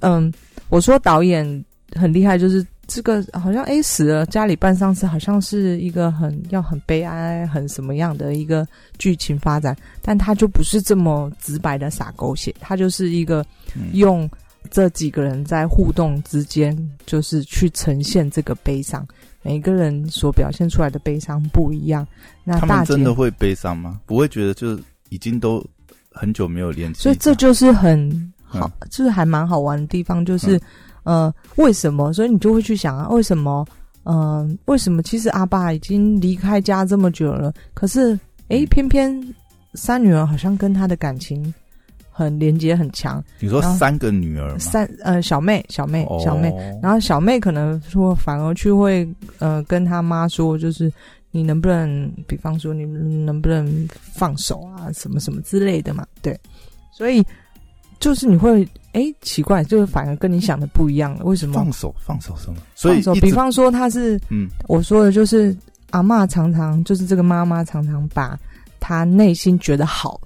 [0.00, 0.32] 嗯，
[0.68, 8.66] 我说导演很厉害，就是这个好像 A 死了，家里办丧事，好像是一个很要很悲哀、很什么样的一个
[8.98, 13.44] 剧情发展，但他就不是这么直白的撒狗血，他就是一个
[13.74, 14.28] 嗯用
[14.70, 19.06] 这几个人在互动之间，就是去呈现这个悲伤。
[19.42, 22.04] 每个人所表现出来的悲伤不一样。
[22.42, 24.00] 那他们真的会悲伤吗？
[24.04, 25.64] 不会觉得就是已经都
[26.10, 30.60] 很久没有联系，所以这就是很好，嗯就是还蛮好玩的地方，就是、
[31.06, 32.12] 呃，为什么？
[32.12, 33.64] 所以你就会去想啊，为什么？
[34.08, 35.02] 嗯、为什么？
[35.02, 39.34] 其实阿爸已经离开家这么久了，可是诶，嗯偏偏
[39.74, 41.52] 三女儿好像跟他的感情
[42.10, 43.22] 很连接很强。
[43.40, 44.58] 你说三个女儿？
[44.58, 50.92] 三呃，小妹，小妹，哦小妹，然后小妹可能说，反而去会呃跟他妈说，就是
[51.30, 56.38] 你能不能，比方说你能不能放手啊，什么什么之类的嘛，对，
[56.92, 57.24] 所以
[57.98, 61.72] 就是你会哎奇怪，就是反而跟你想的不一样了，为什么放？
[61.72, 62.58] 手放手什么？
[62.74, 65.56] 所以放手，比方说他是嗯我说的就是
[65.90, 68.38] 阿嬷常常就是这个妈妈常常把
[68.80, 70.20] 她内心觉得好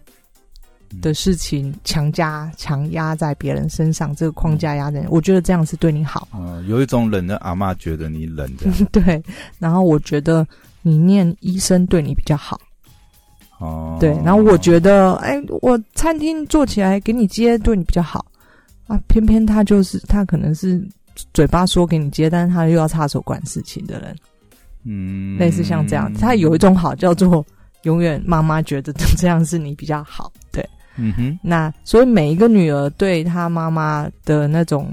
[1.00, 6.26] 的事情强加强压在别人身上，这个框架压在，我觉得这样是对你好。
[6.32, 9.22] 呃有一种冷的阿妈觉得你冷的 对，
[9.58, 10.44] 然后我觉得
[10.82, 12.60] 你念医生对你比较好，
[13.60, 18.26] 哦，对，然后我觉得，哎，我餐厅做起来给你接对你比较好。
[18.86, 20.82] 啊，偏偏他就是他可能是
[21.32, 24.16] 嘴巴说给你接，但是他又要插手管事情的人，
[24.84, 25.38] 嗯。
[25.38, 27.44] 类似像这样，他有一种好叫做
[27.82, 31.38] 永远妈妈觉得这样是你比较好，对，嗯哼。
[31.42, 34.92] 那所以每一个女儿对她妈妈的那种，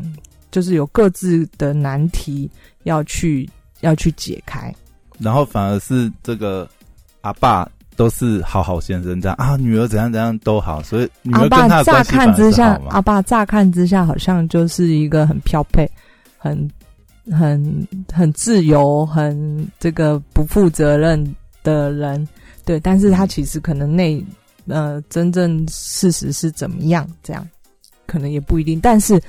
[0.51, 2.51] 就是有各自的难题
[2.84, 3.49] 要去
[3.80, 4.71] 要去解开。
[5.17, 6.69] 然后反而是这个
[7.21, 12.79] 阿爸都是好好先生这样啊，女儿怎样怎样都好，所以女阿儿跟他爸乍看之下。
[12.89, 15.89] 阿爸乍看之下好像就是一个很漂配、
[16.38, 16.69] 很
[17.31, 22.25] 很很自由、很这个不负责任的人，
[22.63, 22.79] 对。
[22.79, 24.23] 但是他其实可能内
[24.67, 27.45] 呃真正事实是怎么样，这样
[28.05, 28.79] 可能也不一定。
[28.79, 29.19] 但是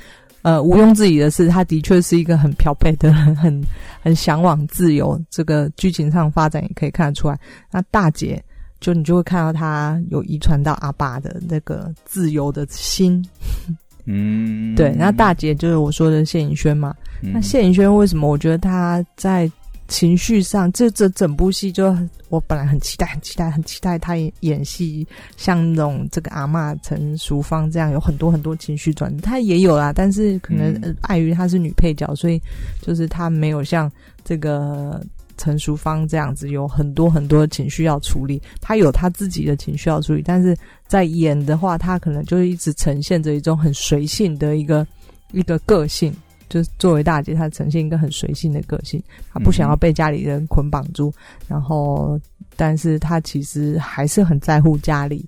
[0.42, 3.64] 呃毋庸置疑的是，他的确是一个很漂配的人，很
[4.02, 5.18] 很向往自由。
[5.30, 7.40] 这个剧情上发展也可以看得出来。
[7.72, 8.44] 那大姐。
[8.80, 13.24] 就你就会看到他有遗传到阿爸的那个自由的心，
[14.06, 14.94] 嗯，对。
[14.96, 16.94] 那大姐就是我说的谢颖轩嘛。
[17.22, 19.50] 嗯那谢颖轩为什么我觉得他在
[19.88, 21.96] 情绪上，这这整部戏就
[22.28, 25.04] 我本来很期待，很期待，很期待她演演戏，
[25.36, 32.40] 像那种这个阿妈陈淑芳这样有很多很多情绪转折，她也有啦，但是可能、碍于她是女配角，所以
[32.80, 33.90] 就是她没有像
[34.24, 35.04] 这个。
[35.38, 40.54] 陈淑芳这样子有很多很多的情绪要处理，他有他自己的情绪要处理，但是
[40.86, 44.86] 在演的话，他可能就是一直呈现着一种很随性的一个
[45.32, 46.14] 一个个性，
[46.48, 51.12] 就是作为大姐，她呈现一个很随性的个性，她不想要被家里人捆绑住，
[51.46, 52.20] 然后，
[52.56, 55.24] 但是她其实还是很在乎家里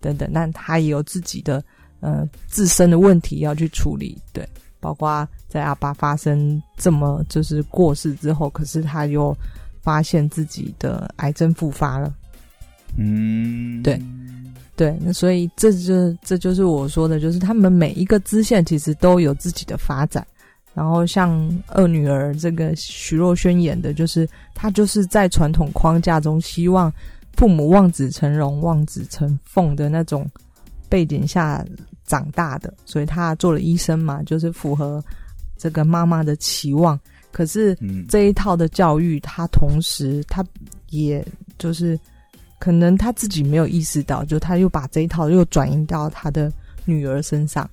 [0.00, 1.64] 等等，但他也有自己的
[2.00, 4.46] 呃自身的问题要去处理，对，
[4.84, 9.34] 包括在阿爸发生这么就是过世之后，可是他又
[9.80, 12.12] 发现自己的癌症复发了，
[12.98, 13.98] 嗯，对
[14.76, 20.26] 对，那所以这就这就是我说的，就是他们每一个支线其实都有自己的发展。
[20.74, 21.30] 然后像
[21.68, 26.92] 二女儿这个徐若瑄演的，就是她就是在传统框架中，希望
[27.34, 30.28] 父母望子成龙、望子成凤的那种
[30.88, 31.64] 背景下
[32.06, 35.02] 长大的，所以他做了医生嘛，就是符合
[35.56, 36.98] 这个妈妈的期望。
[37.32, 37.76] 可是
[38.08, 40.44] 这一套的教育，他同时他
[40.90, 41.26] 也
[41.58, 41.98] 就是
[42.60, 46.52] 可能他自己没有意识到，就他又把这一套又转移到他的
[46.84, 47.68] 女儿身上。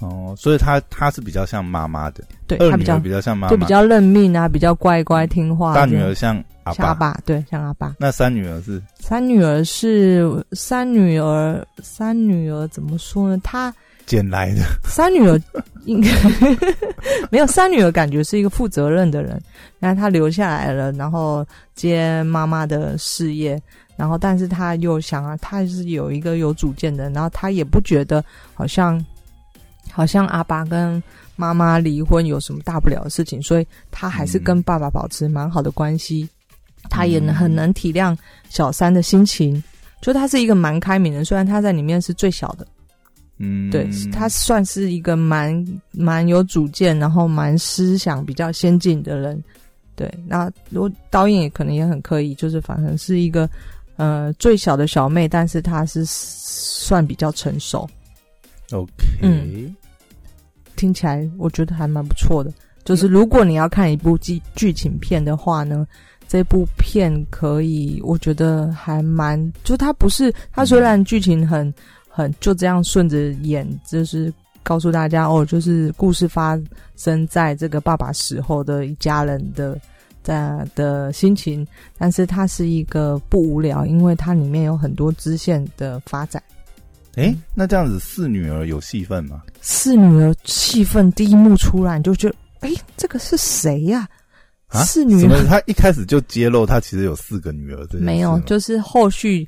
[0.00, 5.74] 哦，所以他他是比较像妈妈的，对，他比较比较像妈妈，就比较认命啊，比较乖乖听话。
[5.74, 6.42] 大女儿像
[6.78, 7.94] 阿爸，对，像阿爸。
[7.98, 8.82] 那三女儿是？
[8.98, 13.40] 三女儿是三女儿，三女儿怎么说呢？
[13.42, 13.74] 她
[14.06, 14.62] 捡来的。
[14.84, 15.40] 三女儿
[15.84, 16.08] 应该
[17.30, 19.40] 没有，三女儿感觉是一个负责任的人，
[19.78, 23.60] 然后她留下来了，然后接妈妈的事业，
[23.96, 29.04] 然后但是她又想啊，她是有一个有主见的，然后她也不觉得好像。
[29.92, 31.02] 好像阿爸跟
[31.34, 36.28] 妈妈离婚有什么大不了的事情，所以他还是跟爸爸保持蛮好的关系。
[36.90, 38.14] 他也能很能体谅
[38.50, 39.62] 小三的心情，
[40.02, 41.24] 就他是一个蛮开明的。
[41.24, 42.66] 虽然他在里面是最小的，
[43.38, 49.42] 嗯，对他算是一个蛮蛮有主见，然后蛮思想比较先进的人。
[49.94, 53.48] 对，那如果导演也可能也很刻意，就是反正是一个
[53.96, 57.88] 呃最小的小妹，但是她是算比较成熟。
[58.72, 58.90] OK，
[59.22, 59.74] 嗯。
[60.76, 62.50] 听起来我觉得还蛮不错的，
[62.84, 65.86] 就是如果你要看一部剧剧情片的话呢，
[66.30, 71.74] 这部片可以，我觉得还蛮，就它不是，它虽然剧情很
[72.08, 76.56] 很就这样顺着演，就是告诉大家哦，就是故事发
[76.94, 79.76] 生在这个爸爸死后的一家人的
[80.22, 81.66] 在的心情，
[81.98, 86.40] 但是它是一个不无聊，因为它里面有很多支线的发展。
[87.16, 89.42] 哎，那这样子四女儿有戏份吗？
[89.60, 94.02] 四女儿戏份第一幕出来，你就觉得，哎，这个是谁呀？
[94.02, 94.19] 啊，
[94.70, 99.46] 四女儿，他一开始就揭露他其实有四个女儿，没有，就是后续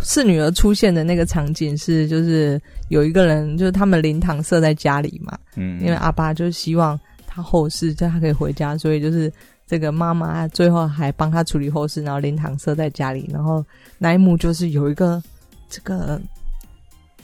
[0.00, 9.32] 四女儿出现的那个场景是，就是有一个人，就是他们灵堂设在家里嘛，嗯，因为阿爸就希望他后事，就他可以回家，所以就是
[9.66, 13.64] 这个妈妈最后还帮他处理后事，然后灵堂设在家里，然后
[13.98, 15.22] 那一幕就是有一个
[15.68, 16.20] 这个。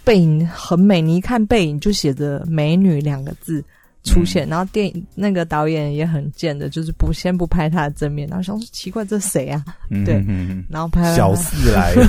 [0.04, 3.64] 背影很美，你一看背影就写着“美女”两个字
[4.04, 9.64] 出现，然后电影那个导演也很贱的，就是不先不拍他的正面，然后想说奇怪这谁啊？
[10.04, 10.24] 对，
[10.68, 11.94] 然后拍小四来。
[11.94, 12.08] 了，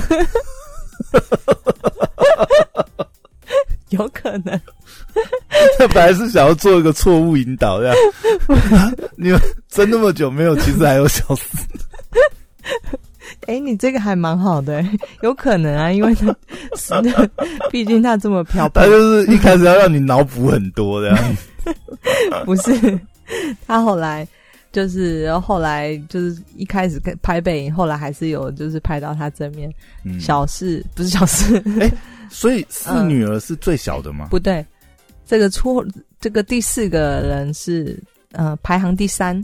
[3.90, 4.60] 有可能。
[5.78, 7.96] 他本来是想要做一个错误引导，这样。
[9.16, 11.56] 你们争那么久没有，其实还有小四。
[13.46, 14.84] 哎，你这个还蛮好的，
[15.22, 16.36] 有可能啊，因为他，
[17.70, 21.16] 毕竟他这么漂他就是一开始要让你脑补很多的。
[22.44, 23.00] 不是，
[23.66, 24.26] 他后来
[24.72, 29.72] 就是后后来就是一开始拍背影，后来还是有就是拍到他正面。
[30.20, 31.90] 小四不是小四，哎，
[32.28, 34.28] 所以四女儿是最小的吗？
[34.30, 34.64] 不对，
[35.26, 35.84] 这个出
[36.20, 37.98] 这个第四个人是
[38.32, 39.42] 呃排行第三。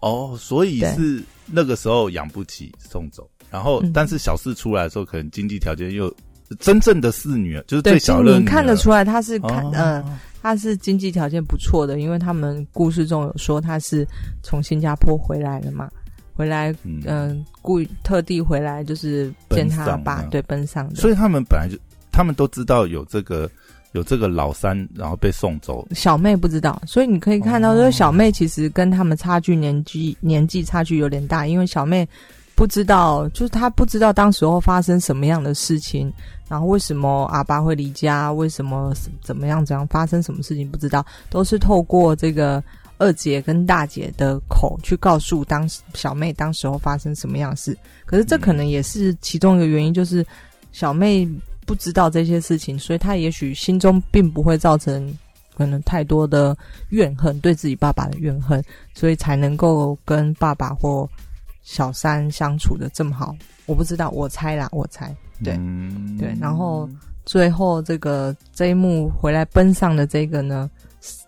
[0.00, 1.22] 哦，所以是。
[1.52, 6.12] 那个时候养不起送走，然后但是小四出来的时候，可能经济条件又
[6.58, 10.02] 真正的四女儿就是最小的，你看得出来她是看嗯，
[10.40, 14.06] 她是经济条件不错的，因为他们故事中有说她是
[14.42, 15.90] 从新加坡回来的嘛，
[16.34, 17.44] 回来嗯。
[17.60, 21.78] 故意特地回来就是见他爸对奔丧的，所以他们本来就
[22.10, 23.48] 他们都知道有这个。
[23.92, 25.86] 有这个老三，然后被送走。
[25.92, 32.08] 小妹不知道，所以你可以看到，这个小妹其实跟他们差距年纪年纪差距有点大，因为小妹
[32.54, 36.12] 不知道，就是她不知道当时候发生什么样的事情，
[36.48, 42.64] 然后为什么阿爸会离家，为什么怎么样怎样发生什么事情不知道，都是透过这个
[42.96, 47.76] 二姐跟大姐的口去告诉当时小妹当时候发生什么样的事。
[48.06, 50.24] 可是这可能也是其中一个原因，就是
[50.72, 51.28] 小妹。
[51.72, 55.10] 不知道这些事情，所以他也许心中并不会造成
[55.56, 56.54] 可能太多的
[56.90, 58.62] 怨恨，对自己爸爸的怨恨，
[58.92, 61.08] 所以才能够跟爸爸或
[61.62, 63.34] 小三相处的这么好。
[63.64, 65.58] 我不知道，我猜啦，我猜，对
[66.18, 66.36] 对。
[66.38, 66.86] 然后
[67.24, 70.70] 最后这个这一幕回来奔丧的这个呢，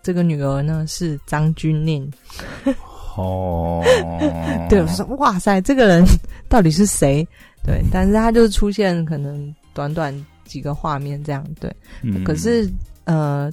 [0.03, 2.07] 这个女儿呢是张钧甯。
[3.16, 3.82] 哦，
[4.68, 6.05] 对，我说哇塞，这个人
[6.51, 7.26] 到底是谁？
[7.64, 9.55] 对，但是他就是出现可能。
[9.74, 10.14] 短短
[10.45, 11.74] 几个画面这样对。
[12.03, 12.70] 嗯可是
[13.05, 13.53] 呃，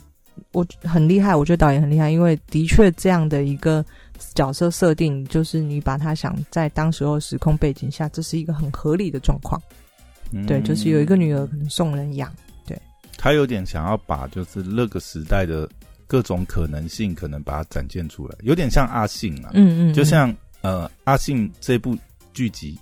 [0.52, 3.84] 我很厉害，我觉得导演很厉害，因为的确这样的一个
[4.34, 9.62] 角色设定，就是你把他想在当时候时空背景下，这是一个很合理的状况。
[10.48, 12.34] 对，就是有一个女儿可能送人养，
[12.66, 12.82] 对
[13.18, 15.70] 他有点想要把就是那个时代的
[16.08, 21.98] 各种可能性，可能把它展现出来，有点像阿信啊，嗯嗯，就像呃阿信这部
[22.34, 22.80] 剧集，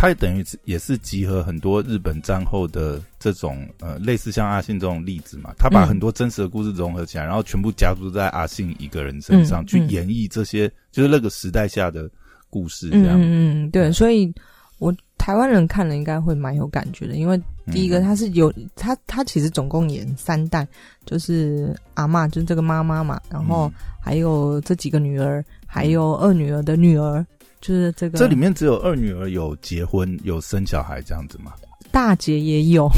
[0.00, 12.08] 它也等于也是集合很多日本战后的这种呃类似像阿信这种例子嘛，他把嗯很多真实的故事融合起来，然后全部加注在阿信一个人身上，去演绎这些就是那个时代下的
[12.48, 13.20] 故事，这嗯样。
[13.20, 14.32] 嗯嗯，对，所以
[14.78, 17.38] 我台湾人看了应该会蛮有感觉的，因为
[17.70, 20.66] 第一个嗯他是有他他其实总共演三代，
[21.04, 27.22] 就是阿妈就是这个妈妈嘛，然后嗯还有这几个女儿，还有二女儿的女儿，
[27.60, 31.52] 就是这个这里面只有二女儿有结婚有生小孩这样子吗，
[31.90, 32.88] 大姐也有，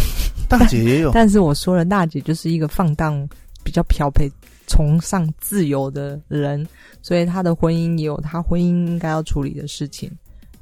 [0.48, 3.28] 大姐也有， 但是我说了，大姐就是一个放荡、
[3.64, 4.30] 比较漂配、
[4.66, 6.66] 崇尚自由的人，
[7.02, 10.10] 所以她的婚姻也有她婚姻应该要处理的事情。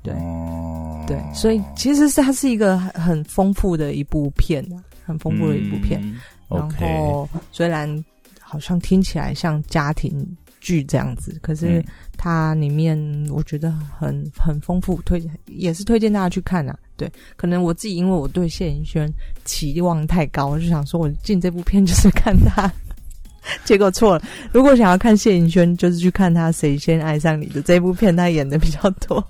[0.03, 6.01] 对、哦，对，所以其实是它是一个很很丰富的一部片啊，很丰富的一部片。
[6.03, 6.17] 嗯
[6.53, 8.05] 然后虽然
[8.41, 10.27] 好像听起来像家庭
[10.61, 11.85] 剧这样子，可是嗯
[12.17, 12.99] 它里面
[13.31, 16.79] 我觉得很很丰富，推也是推荐大家去看啊。
[16.97, 19.11] 对，可能我自己因为我对谢盈萱
[19.45, 22.71] 期望太高，我就想说我进这部片就是看他，
[23.65, 24.23] 结果错了。
[24.53, 29.27] 如果想要看谢盈萱，就是去看他《谁先爱上你》的这部片，他演的比较多。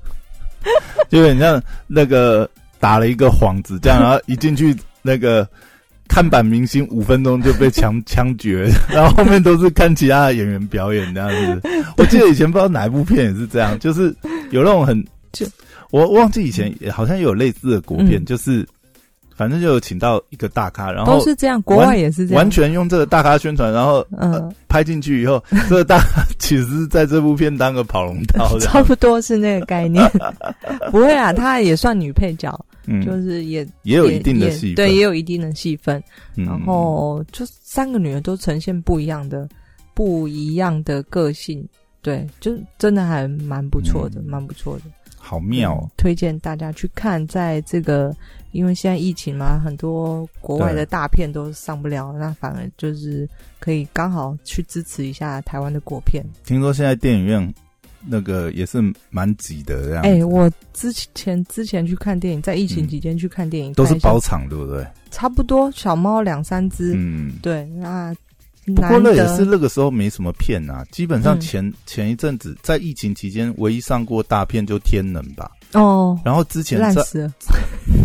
[1.09, 2.51] 就很像那个
[2.81, 5.49] 打了一个幌子，这样，然后一进去那个
[6.11, 11.69] 看板明星五分钟就被枪 枪决，然后后面都是看其他的演员表演这样子。
[11.97, 14.13] 我记得以前不知道哪一部片也是这样，就是
[14.51, 15.01] 有那种很
[15.33, 15.47] 就
[15.93, 18.25] 我忘记以前也好像有类似的国片，嗯。
[18.25, 18.67] 就是
[19.37, 30.05] 反正就有请到一个大咖，然后都是这样，国外也是这样，完全用这个大咖宣传，然后嗯，拍进去以后， 这个大咖其实是在这部片当个跑龙套这差，不多是那个概念。
[30.91, 32.59] 不会啊，她也算女配角，
[32.91, 36.03] 嗯，就是也也有一定的也戏，对，也有一定的戏份。
[36.37, 36.45] 嗯。
[36.45, 39.49] 然后就三个女儿都呈现不一样的、
[39.95, 41.65] 不一样的个性，
[42.03, 44.25] 对，就真的还蛮不错的，嗯。
[44.27, 44.85] 蛮不错的。
[45.17, 45.89] 好妙。
[45.97, 48.13] 推荐大家去看，在这个
[48.53, 53.29] 因为现在疫情嘛，很多国外的大片都上不了，那反而就是
[53.61, 56.25] 可以刚好去支持一下台湾的国片。
[56.45, 57.55] 听说现在电影院
[58.07, 58.81] 那个也是
[59.11, 60.09] 蛮挤的，这样子。
[60.09, 64.87] 哎、我之前之前去看电影，在疫情期间去看电影，都是包场，对不对？
[65.11, 68.15] 差不多小猫两三只，嗯，对，那
[68.67, 75.51] 不过那也是那个时候没什么片啊，基本上嗯前、前一阵子在疫情期间，唯一上过大片就《天能》吧。
[75.73, 77.35] 哦，然后之前在，烂死了，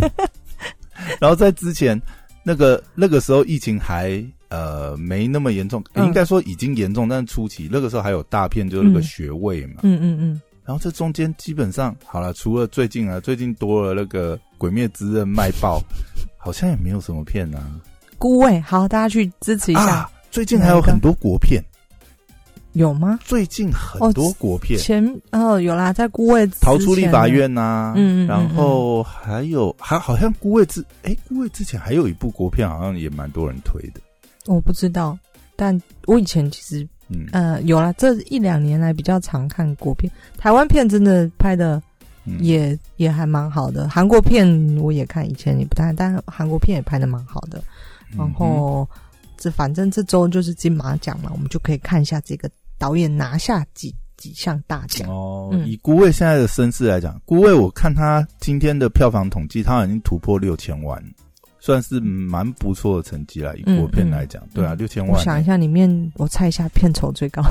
[1.19, 1.99] 然后在之前
[2.43, 4.23] 那个那个时候疫情还
[4.55, 6.05] 呃没那么严重，嗯。
[6.05, 9.03] 应该说已经严重，但是初期那个时候还有大片，就是那个嗯。
[9.03, 9.81] 学位嘛。
[9.83, 15.81] 嗯嗯嗯，然后这中间基本上好了，除了最近啊，最近多了那个《鬼灭之刃》卖爆，
[16.37, 17.59] 好像也没有什么片啊。
[18.17, 21.61] 孤味，好，大家去支持一下，啊，最近还有很多国片，
[22.71, 23.19] 有吗？
[23.23, 28.27] 最近很多国片，前哦有啦，在孤味逃出立法院呐、嗯嗯嗯。
[28.27, 33.99] 然后还有还好像孤味之哎，孤味之前还有一部国片，好像也蛮多人推的，
[34.47, 35.17] 我不知道，
[35.55, 37.25] 但我以前其实嗯。
[37.31, 41.81] 呃有啦，这一两年来比较常看国片，台湾片真的拍的
[42.25, 42.37] 嗯。
[42.43, 47.63] 也、也还蛮好的，韩国片我也看，以前也不太，但韩国片也拍的蛮好的。
[48.17, 48.87] 然嗯后
[49.37, 55.09] 这反正这周就是金马奖嘛，我们就可以看一下这个导演拿下几几项大奖。
[55.09, 55.67] 哦，嗯。
[55.67, 61.03] 以孤味现在的身世来讲，孤味我看他今天的票房统计，他已经突破六千万，
[61.65, 63.57] 算是蛮不错的成绩了。
[63.57, 64.77] 以国片来讲，对啊，嗯。
[64.77, 67.41] 六千万，我想一下，里面我猜一下，片酬最高，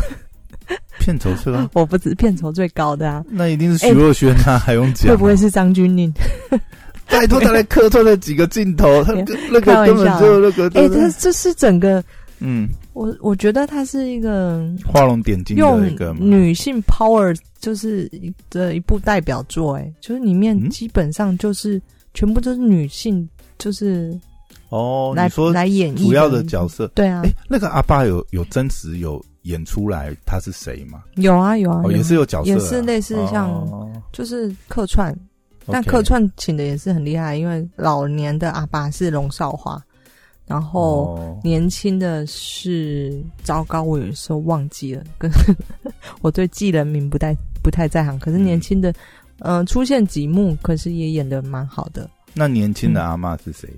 [1.00, 1.68] 片酬最高？
[1.74, 5.08] 我不止片酬最高的啊，那一定是徐若瑄啊， 还用讲？
[5.10, 6.12] 会不会是张钧甯？
[7.08, 9.12] 拜托他来客串了几个镜头， 他
[9.50, 12.02] 那个根本笑就那个，哎、这这是整个
[12.38, 20.70] 嗯，我我觉得他是一个画龙点睛用的一个，女性 power 就是一的一部代表作，哎，就是里面嗯。
[20.70, 21.80] 基本上就是、
[22.14, 24.18] 全部都是女性，就是
[24.68, 31.02] 哦，来说来演绎主要的角色，对啊哎，，那个阿爸有有真实有演出来他是谁吗？
[31.16, 35.16] 有啊有啊，哦，也是有角色啊，也是类似像哦就是客串，
[35.66, 39.80] 但客串请的也是很厉害，因为老年的阿爸是龙少华，
[40.46, 45.30] 然后哦年轻的是糟糕，我有时候忘记了，跟
[46.20, 48.18] 我对记人名不太不太在行。
[48.18, 48.92] 可是年轻的，
[49.38, 52.08] 嗯、出现几幕，可是也演的蛮好的。
[52.34, 53.68] 那年轻的阿妈是谁？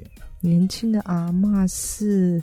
[0.40, 2.42] 年轻的阿妈是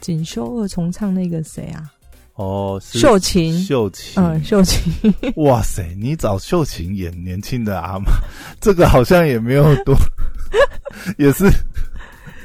[0.00, 1.92] 锦绣二重唱那个谁啊？
[2.34, 3.62] 哦，秀琴。
[3.62, 4.92] 秀琴，嗯，秀琴。
[5.36, 8.12] 哇塞，你找秀琴演年轻的阿妈，
[8.60, 9.94] 这个好像也没有多，
[11.18, 11.44] 也是，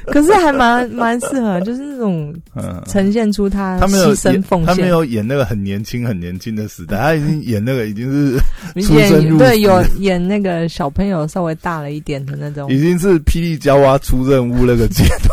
[0.12, 8.38] 可是还蛮蛮适合，就是那种嗯，呈现出他他没有牺牲演奉献，他没有演那个很年轻很年轻的时代，他已经演那个已经是
[8.86, 15.28] 出演生入对有演那个小朋友稍微大了一点的那种已，经是霹雳娇娃出任务那个阶段。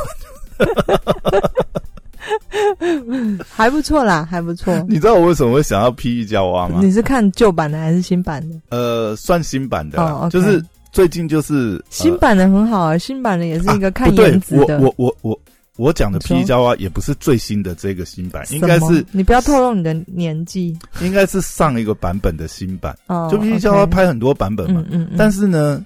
[3.48, 4.74] 还不错啦，还不错。
[4.90, 6.80] 你知道我为什么会想要霹雳娇娃吗？
[6.82, 8.56] 你是看旧版的还是新版的？
[8.70, 10.64] 呃，算新版的就是
[10.96, 14.80] 最近就是、呃新版的很好啊，新版的也是一个看啊不对颜值的。
[14.80, 15.40] 我我我我
[15.76, 22.98] 我讲的你说霹雳娇娃也不是最新的这个新版，应该是你不要透露你的年纪应该是上一个版本的新版。
[23.08, 23.28] 哦。
[23.30, 25.86] 就霹雳娇娃拍很多版本嘛，嗯但是呢，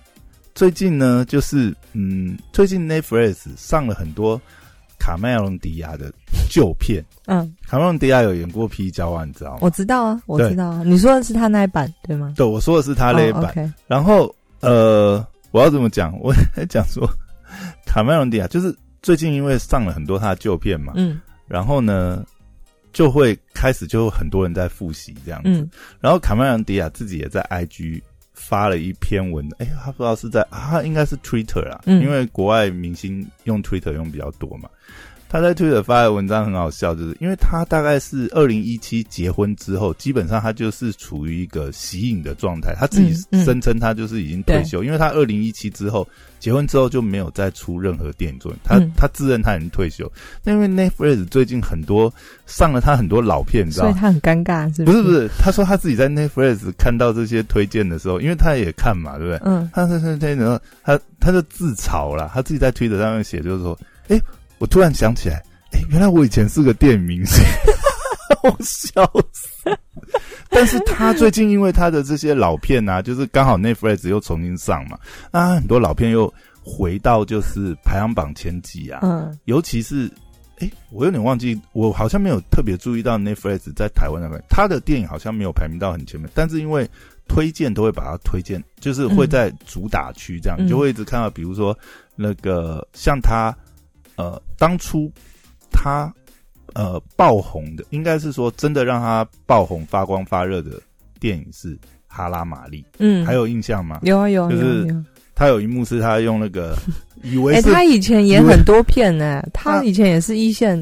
[0.54, 4.40] 最近呢，就是嗯，最近 Netflix 上了很多
[5.00, 6.14] 卡麦隆迪亚的
[6.52, 7.04] 旧片。
[7.26, 9.58] 嗯，卡麦隆迪亚有演过霹雳娇娃，你知道吗？
[9.62, 10.84] 我知道啊，我知道啊。
[10.86, 12.32] 你说的是他那一版对吗？
[12.38, 13.74] 对，我说的是他那一版。
[13.88, 14.32] 然后
[14.62, 16.18] 呃，我要怎么讲？
[16.22, 17.08] 我在讲说，
[17.86, 22.24] 卡麦隆迪亚就是最近因为上了很多他的旧片嘛，嗯然后呢，
[22.94, 25.50] 就会开始就很多人在复习这样子。
[25.50, 28.02] 嗯然后卡麦隆迪亚自己也在 IG
[28.34, 34.70] 发了一篇文，哎，他不知道是在啊，他应该是 Twitter 啊，嗯因为国外明星用 Twitter 用比较多嘛。
[35.32, 42.74] 他在 Twitter 发的文章很好笑，就是因为他大概是二零一七结婚之后，基本上他就是处于一个息影的状态。
[42.76, 43.14] 他自己
[43.46, 46.08] 声称他就是已经退休，因为他二零一七之后
[46.40, 48.60] 结婚之后就没有再出任何电影作品。
[48.64, 50.12] 他、嗯他自认他已经退休，
[50.44, 52.12] 但因为 Netflix 最近很多
[52.48, 53.92] 上了他很多老片，你知道吗？
[53.92, 54.98] 所以他很尴尬，是不是？
[54.98, 59.40] 不是不是，他说他自己在 Netflix 看到这些推荐的时候，因为他也看嘛，对不对？
[59.46, 63.78] 嗯他他他他然后他他就自嘲了，他自己在推特上面写，就是说，
[64.08, 64.20] 哎、
[64.60, 65.42] 我突然想起来，
[65.72, 67.44] 哎、原来我以前是个电影明星，
[68.44, 69.04] 我笑
[69.34, 69.50] 死。
[70.50, 74.98] 但是他最近因为他的这些老片啊，就是刚好 Netflix 又重新上嘛，
[75.32, 76.32] 那很多老片又
[76.62, 79.38] 回到就是排行榜前几啊，嗯。
[79.46, 80.12] 尤其是，
[80.60, 86.90] 哎、我有点忘记，我好像没有特别注意到 Netflix 在台湾那边，他的电影好像没有排名到很前面，但是因为
[87.28, 91.78] 推荐都会把它推荐，就是会在主打区这样，嗯你就会一直看到，比如说
[92.16, 93.56] 那个像他，
[94.20, 95.10] 呃，当初
[95.72, 96.14] 他
[96.74, 100.72] 呃爆红的，应该是说真的让他爆红发光发热的
[101.22, 101.74] 电影是
[102.06, 104.00] 《哈拉玛丽》，嗯，还有印象吗？
[104.04, 105.04] 有啊有啊就是。
[105.36, 106.78] 他有一幕是他用那个
[107.24, 110.78] 以为他以前演很多片呢，他他以前也是一线，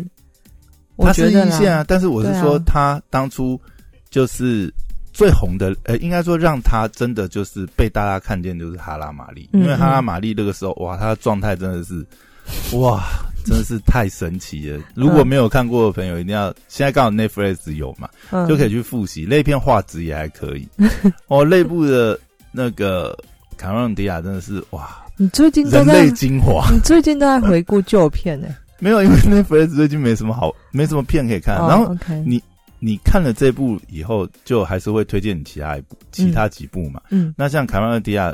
[0.95, 3.61] 我他是一线啊，但是我是说他当初
[4.09, 4.73] 就是
[5.13, 12.03] 最红的，呃，应该说让他真的就是被大家看见，就是哈拉玛丽，嗯因为哈拉玛丽那个时候，哇，他的状态真的是，
[12.79, 13.03] 哇，
[13.45, 14.81] 真的是太神奇了。
[14.95, 19.25] 如果没有看过的朋友，一定要现在刚好 Netflix 有嘛，嗯就可以去复习。
[19.25, 20.67] 那片画质也还可以，
[21.27, 22.19] 哦，内部的
[22.51, 23.17] 那个
[23.57, 26.69] 卡梅隆迪亚真的是哇，你最近都在人类，精华。
[26.71, 28.47] 你最近都在回顾旧片呢。
[28.79, 31.95] 没有，因为 Netflix 最近没什么好，没什么片可以看，哦然后。
[32.25, 32.41] 你
[32.79, 37.01] 你看了这部以后，就还是会推荐你其他一部、其他几部嘛。
[37.09, 38.31] 嗯那像卡梅隆迪亚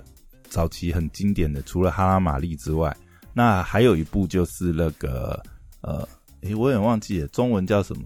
[0.49, 2.93] 早期很经典的，除了《哈拉玛丽》之外，
[3.33, 5.41] 那还有一部就是那个
[5.81, 6.07] 呃，
[6.41, 8.03] 诶，我有点忘记了，中文叫什么？《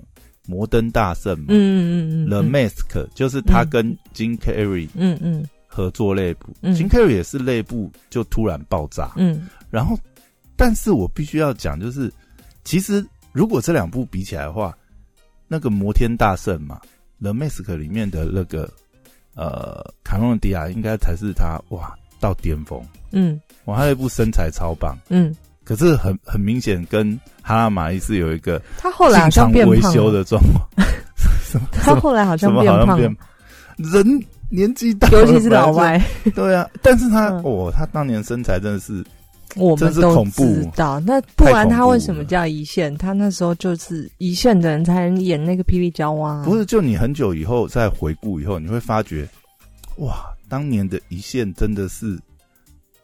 [0.50, 1.46] 摩登大圣》嘛。
[1.50, 5.46] 嗯嗯嗯嗯 The Mask 就是他跟金 Carrey 嗯嗯。
[5.68, 6.74] 合作内部，嗯。
[6.74, 9.48] 金 Carrey 也是内部就突然爆炸，嗯。
[9.70, 10.00] 然后，
[10.56, 12.12] 但是我必须要讲，就是
[12.64, 14.76] 其实如果这两部比起来的话，
[15.50, 16.80] 那个摩天大圣嘛，
[17.22, 18.72] 《The Mask》里面的那个
[19.36, 22.82] 呃卡梅隆迪亚，应该才是他哇到巅峰，
[23.12, 23.40] 嗯。
[23.66, 25.36] 哇，他那部身材超棒，嗯，
[25.66, 30.66] 可是很很明显跟哈拉玛丽是有一个他后来好像变维修的状况，
[31.72, 32.98] 他后来好像变胖
[33.78, 36.02] 人年纪大，尤其是老外，
[36.34, 37.42] 对啊，但是他嗯。
[37.44, 39.04] 哦，他当年身材真的是
[39.56, 41.00] 我们是都知道。
[41.02, 42.98] 那不然他为什么叫一线？
[42.98, 46.44] 他那时候就是一线的人才能演那个霹雳娇娃啊。
[46.46, 49.28] 不是，就你很久以后再回顾以后，你会发觉，
[49.98, 50.16] 哇，
[50.48, 52.18] 当年的一线真的是，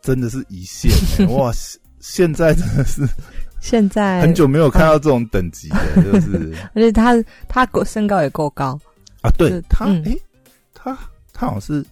[0.03, 3.01] 真的是一线、欸， 哇，现现在真的是
[3.61, 7.15] 现在很，久没有看到这种等级的，就是 而且他
[7.47, 8.77] 他够身高也够高，
[9.21, 10.03] 啊，对就他，嗯。
[10.03, 10.21] 诶，
[10.73, 10.95] 他
[11.31, 11.85] 他好像是，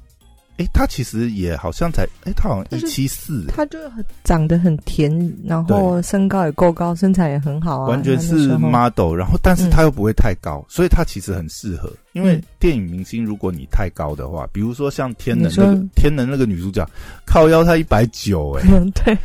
[0.57, 3.80] 诶，他其实也好像才，哎，他好像一七四，他就
[4.26, 5.09] 长得很甜，
[5.45, 12.43] 然后身高也够高，身材也很好啊，完全是 model，然后但是他又不会太高，所以他其实很适合，因为嗯。
[12.59, 16.88] 电影明星如果你太高的话，比如说像天能那个天能那个女主角，
[17.26, 19.18] 靠腰她一百九，哎，嗯，对，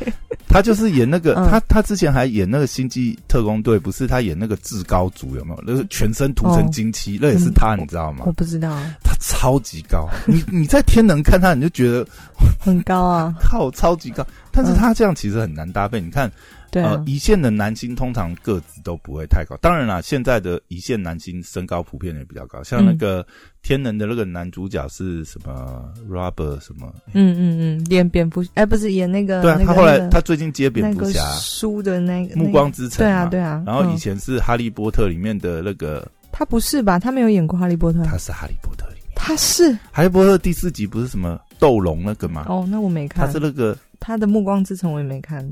[0.49, 1.47] 她就是演那个，嗯。
[1.51, 5.62] 她她之前还演那个星际特工队，不是她演那个至高族有没有？
[5.66, 8.24] 那个全身涂成哦金漆，那也是她，你知道吗？
[8.26, 8.32] 我？
[8.32, 8.70] 不知道，
[9.05, 12.07] 她超级高，你你在天能看她，你就觉得
[12.59, 16.01] 很高啊， 靠超级高，但是她这样其实很难搭配。
[16.01, 16.32] 你看，
[16.70, 19.56] 对啊呃，，一线的男星通常个子都不会太高。
[19.62, 23.26] 当然啦，现在的一线男星身高普遍也比较高，像那嗯个
[23.62, 26.92] 天能的那个男主角是什么 Robert 什么？
[27.14, 36.98] 嗯嗯嗯，演蝙蝠，哎，不是演那个，对啊，那个他后来那个他最近接蝙蝠侠书的那个暮光之城对啊对啊，然后以嗯前是哈利波特里面的那个，他不是吧？
[36.98, 42.44] 他没有演过哈利波特，他是哈利波特里面，他是哈利波特第四集不是什么斗龙那个吗？
[42.48, 45.44] 哦，那我没看他是，那个，他的《暮光之城》我也没看，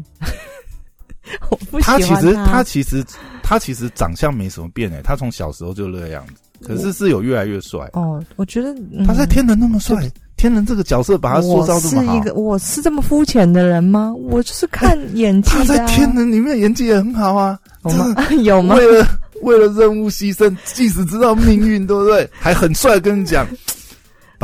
[1.51, 3.05] 我不喜他欢其实他他其实
[3.43, 7.89] 他其实长相没什么变诶，他从小时候就那个样子，可是是有越来越帅。
[7.93, 14.13] 哦，我觉得、嗯、他在天能那么帅，天能这个角色把他塑造这么好我是一，个我是这么肤浅的人吗？
[14.15, 15.65] 我就是看演技他。
[15.65, 18.15] 在天能里面演技也很好啊，有吗？
[18.43, 18.75] 有吗？
[18.77, 19.07] 为了
[19.43, 22.29] 为了任务牺牲，即使知道命运，对不对？
[22.33, 23.47] 还很帅跟你讲，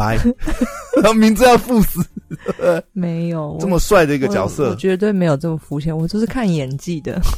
[0.01, 0.17] 拜，
[0.97, 2.03] 然后名字要赴死，
[2.93, 7.21] 没有这么帅的一一个角色，绝对没有这么肤浅，我就是看演技的。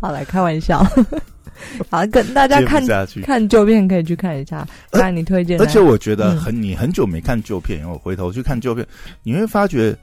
[0.00, 0.84] 好，来开玩笑。
[1.90, 2.84] 好，跟大家看。
[3.22, 4.66] 看旧片可以去看一下。
[4.90, 8.86] 而刚才你推荐，而且我觉得嗯很，你很久没看旧片，然后回头去看旧片，
[9.22, 9.96] 你会发觉，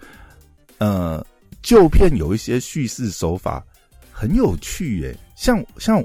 [0.80, 1.26] 呃，
[1.61, 3.63] 旧片有一些叙事手法
[4.11, 5.15] 很有趣耶。
[5.36, 6.03] 像像，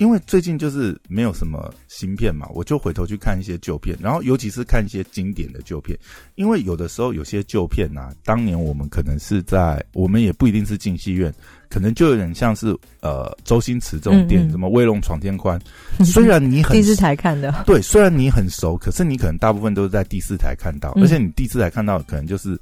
[0.00, 5.96] 因为最近就是没有什么新片嘛，我就回头去看一些旧片，然后尤其是看一些经典的旧片，
[6.36, 11.30] 因为有的时候有些旧片呐、当年我们可能是在，我们也不一定是进戏院，
[11.68, 14.52] 可能就有点像是呃周星驰这种电影，嗯嗯。
[14.52, 15.60] 什么《威龙闯天关》，
[16.06, 21.02] 虽然你很第四台看的，对，虽然你很熟，可是你可能大部分都是在第四台看到，嗯。
[21.02, 22.58] 而且你第四台看到可能就是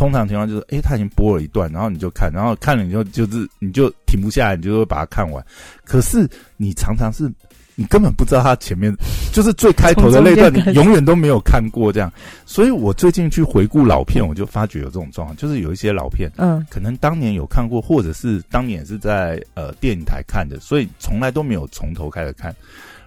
[0.00, 5.44] 通常情况就是，诶，他已经播了一段，然后你就看，然后看了你就就是你就停不下来，你就会把它看完。
[5.84, 6.26] 可是
[6.56, 7.30] 你常常是
[7.74, 8.90] 你根本不知道他前面
[9.30, 12.10] 就是最开头的那段， 从中间开始你永远都没有看过这样。
[12.46, 16.30] 所以我最近去回顾老片，我就发觉有这种状况，就是有一些老片。
[16.38, 22.56] 嗯可能当年有看过，或者是当年也是在呃电影台看的，所以从来都没有从头开始看。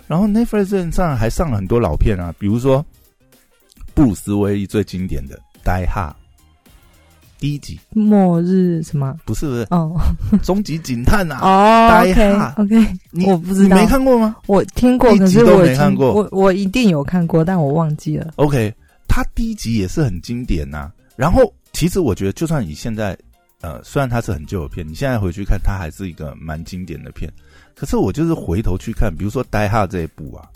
[0.08, 2.86] 然后 Netflix 上还上了很多老片啊，比如说
[3.96, 6.12] 布鲁斯威利最经典的《Die Hard》
[7.44, 9.18] 第一集，末日什么？
[9.26, 10.00] 不是不是哦
[10.46, 11.42] 《终极警探》啊？
[11.42, 18.32] 哦 OK，你我不知道你没看过吗我听过，可是我没看过我我一定有看过，但我忘记了。
[18.38, 18.74] ？OK，
[19.10, 23.14] 他第一集也是很经典呐、然后其实我觉得，就算你现在
[23.60, 27.30] 呃，虽然它是很旧的片，你现在回去看，它还是一个蛮经典的片。
[27.76, 30.48] 可是我就是回头去看，比如说《Die Hard》这一部啊，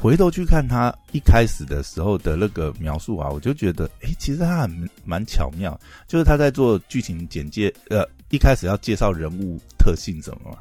[0.00, 5.78] 回头去看他一开始的时候的那个描述啊，我就觉得，诶，其实他很蛮巧妙，
[6.08, 10.56] 就是他在做剧情简介，呃，一开始要介绍人物特性什么。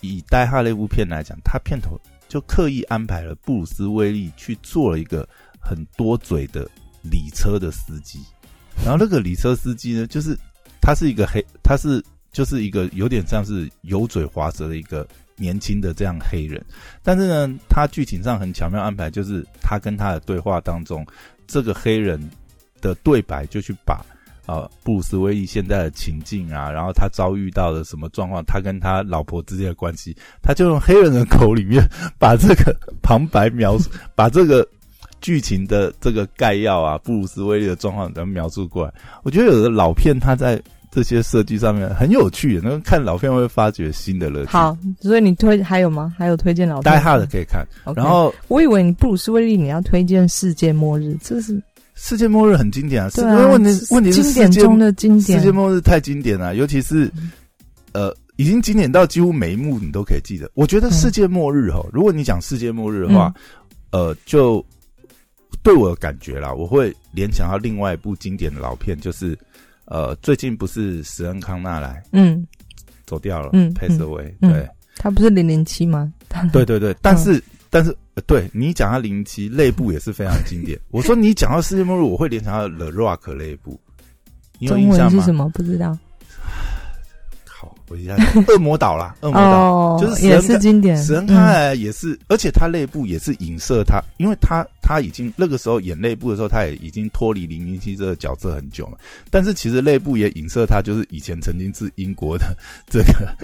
[0.00, 5.28] 以《代号》那部片来讲，他片头就刻意安排了布鲁斯威利去做了一个
[5.60, 6.70] 很多嘴的
[7.02, 8.20] 礼车的司机，
[8.84, 10.38] 然后那个礼车司机呢，就是
[10.80, 15.04] 他是一个黑，他是就是一个有点像是油嘴滑舌的一个
[15.36, 16.64] 年轻的这样黑人，
[17.02, 21.06] 但是呢，他剧情上很巧妙安排，就是他跟他的对话当中，
[21.46, 22.20] 这个黑人
[22.80, 24.04] 的对白就去把。
[24.48, 31.82] 呃，布鲁斯威利现在的情境啊，然后他遭遇到的什么状况，他跟他老婆之间的关系，他就用黑人的口里面
[32.16, 32.72] 把这个
[33.02, 34.64] 旁白描述， 把这个
[35.20, 38.94] 剧情的这个概要啊，布鲁斯威利的状况等描述过来。
[39.24, 44.50] 我觉得有的老片它在这些设计上面很有趣，那看老片会发掘新的乐趣。
[44.50, 46.14] 好，所以你推还有吗？
[46.16, 51.60] 还有推荐老片带哈的可以看然后我以为你布鲁斯威利你要推荐《世界末日》，这是
[51.94, 55.52] 世界末日很经典啊，是对啊，因为问题问题是经典中的经典世界。
[55.52, 57.10] 末日太经典了，尤其是
[57.92, 60.50] 呃，已经经典到几乎每一幕你都可以记得。
[60.54, 63.34] 我觉得世界末日哦，如果你讲世界末日的话，
[63.92, 64.64] 呃，就
[65.62, 69.36] 对我的感觉啦，我会联想到另外一部经典的老片，就是
[69.86, 72.46] 呃，最近不是史恩康纳来嗯，
[73.06, 74.68] 走掉了，嗯 pass away，、嗯对
[74.98, 76.12] 他不是零零七吗？
[76.52, 77.42] 对对对，但是。
[77.68, 80.78] 但是，呃对你讲到零七内部也是非常经典。
[80.90, 83.78] 我说你讲到世界末日，我会联想到 The Rock 那一部，
[84.58, 85.10] 你有中印象吗？
[85.12, 85.48] 文是什么？
[85.50, 85.98] 不知道。
[87.58, 89.72] 好，我一下讲恶魔岛啦， 恶魔岛。
[89.72, 90.94] 哦，就是史也是经典。
[90.98, 98.98] 史恩嗯康莱也是，而且他内部也是影射他，因为他他已经那个时候演内部的时候，他也已经脱离零零七这个角色很久了。
[99.30, 102.54] 但是其实内部也影射他，就是以前曾经是英国的
[102.90, 103.34] 这个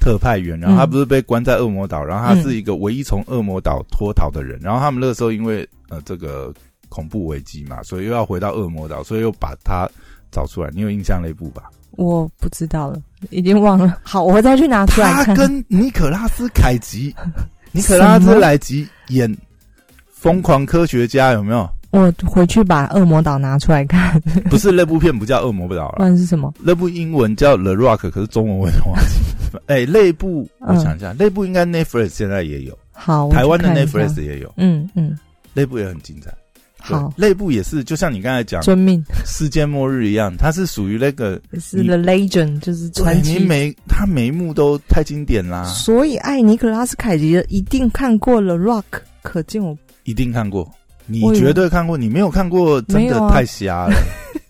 [0.00, 6.52] 特派员，然后他嗯不是被关在恶魔岛，然后他是一个唯一从恶魔岛脱逃的人，然后他们那个时候因为呃这个
[6.88, 9.88] 恐怖危机嘛，所以又要回到恶魔岛，所以又把他
[10.32, 10.68] 找出来。
[10.74, 11.70] 你有印象那部吧？
[11.96, 13.98] 我不知道了，已经忘了。
[14.04, 15.26] 好，我再去拿出来看。
[15.26, 17.14] 他跟尼可拉斯凯奇，
[17.72, 19.28] 尼可拉斯莱吉演
[20.12, 21.68] 《疯狂科学家》，有没有？
[21.92, 24.20] 我回去把恶魔岛拿出来看，
[24.50, 26.52] 不是那部片不叫恶魔岛不了，那是什么？
[26.60, 29.58] 那部英文叫《The Rock》，可是中文我也忘记。
[29.66, 35.18] 哎，那部我嗯想一下，那部应该 Netflix 现在也有，好，台湾的 Netflix 也有，嗯嗯，
[35.54, 36.30] 那部也很精彩。
[36.88, 39.02] 对好，内部也是，就像你刚才讲遵命。
[39.24, 43.34] 世界末日一样，它是属于那个是 The Legend，就是传奇。
[43.34, 43.44] 对你
[44.08, 48.84] 每一幕都太经典啦，所以爱尼克拉斯凯奇的一定看过了 Rock，
[49.22, 50.70] 可见我一定看过，
[51.06, 53.96] 你绝对看过，你没有看过，真的太瞎了。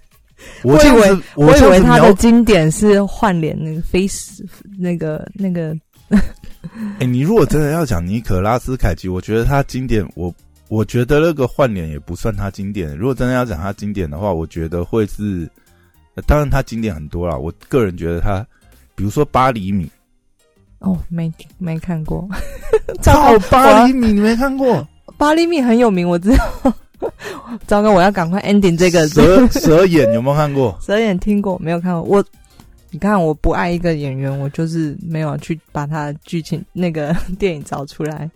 [0.62, 4.44] 我以为我以为他的经典是换脸那个 face
[4.78, 5.74] 那个那个
[6.98, 10.32] 哎、你如果真的要讲尼可拉斯凯奇，我觉得他经典，我
[10.68, 12.96] 我觉得那个换脸也不算他经典。
[12.96, 15.48] 如果真的要讲他经典的话，我觉得会是，
[16.14, 17.36] 呃当然他经典很多啦。
[17.36, 18.44] 我个人觉得他，
[18.94, 19.90] 比如说八厘米，
[20.80, 22.28] 哦没没看过，
[23.02, 24.86] 靠八厘米你没看过？
[25.16, 26.72] 八厘米很有名，我知道。
[27.66, 30.76] 糟糕，我要赶快 ending 这个蛇蛇眼有没有看过？
[30.80, 32.02] 蛇眼听过没有看过？
[32.02, 32.24] 我
[32.90, 38.28] 你看我不爱一个演员，我就是没有去把他剧情那个 电影找出来。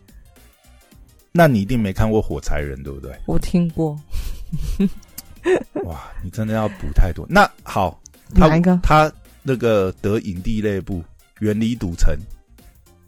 [1.33, 3.13] 那你一定没看过火柴人，对不对？
[3.27, 3.99] 我听过
[5.85, 7.25] 哇，你真的要补太多。
[7.29, 8.01] 那好，
[8.35, 8.79] 他哪一个？
[8.83, 9.11] 他
[9.43, 10.99] 那个得影帝那部
[11.39, 12.15] 《远离赌城》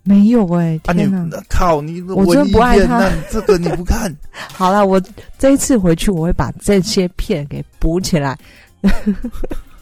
[0.04, 1.42] 没有哎、啊你，天哪！
[1.48, 4.12] 靠你我真不爱他这个你不看？
[4.52, 5.00] 好了，我
[5.38, 8.36] 这一次回去我会把这些片给补起来。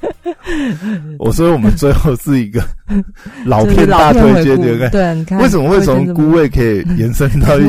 [1.18, 2.62] 我说我们最后是一个
[3.44, 4.90] 老片大推荐，对不对？
[4.90, 6.48] 对，你看为什么会从孤味？
[6.48, 7.64] 可以延伸到一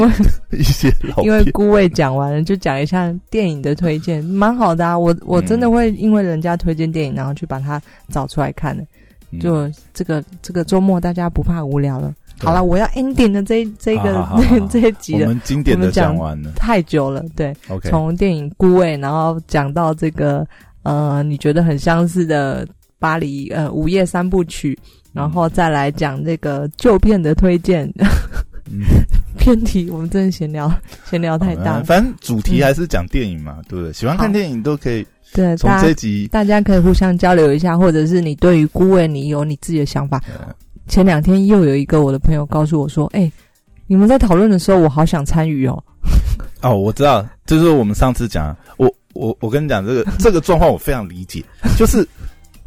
[0.59, 1.43] 一些老因为？
[1.51, 4.97] 孤味讲完了，就讲一下电影的推荐，蛮好的啊。
[4.97, 8.83] 我我真的嗯会因为人家推荐电影，然后去把它找出来看的。
[8.83, 12.13] 嗯就这个这个周末大家不怕无聊了。
[12.43, 14.27] 好了，我要 ending 的这一这个
[14.69, 17.23] 这一集了，我们经典的讲讲完了太久了。
[17.33, 20.45] 对，，OK，从电影《孤味》，然后讲到这个
[20.83, 22.67] 呃，你觉得很相似的
[22.99, 24.77] 巴黎呃午夜三部曲，
[25.13, 27.91] 然后再来讲这个旧片的推荐。
[28.69, 28.81] 嗯
[29.37, 30.71] 偏题，我们真的闲聊
[31.09, 33.91] 闲聊太大反正主题还是讲电影嘛，对不对？
[33.91, 36.27] 喜欢看电影都可以对，从这集。
[36.31, 40.21] 大家可以互相交流一下，或者是你对于孤味你有你自己的想法。
[40.39, 40.53] 呃
[40.87, 43.31] 前两天又有一个我的朋友告诉我说：“哎、
[43.87, 45.81] 你们在讨论的时候，我好想参与哦。
[46.61, 51.43] 哦，我知道，就是我们上次讲，我我我跟你讲这个这个状况，我非常理解。
[51.77, 52.07] 就是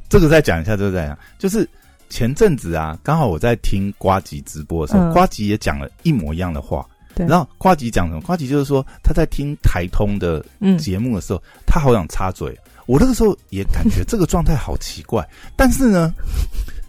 [0.08, 1.68] 这个再讲一下，这个再讲，就是
[2.08, 6.86] 前阵子啊，刚好我在听瓜吉直播的时候，嗯瓜吉也讲了一模一样的话。
[7.14, 8.20] 对然后瓜吉讲什么？
[8.22, 12.58] 瓜吉就是说他在听台通的嗯，节目的时候，他好想插嘴。
[12.86, 15.26] 我那个时候也感觉这个状态好奇怪，
[15.56, 16.12] 但是呢，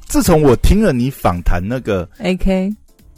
[0.07, 2.73] 自从我听了你访谈那个 A K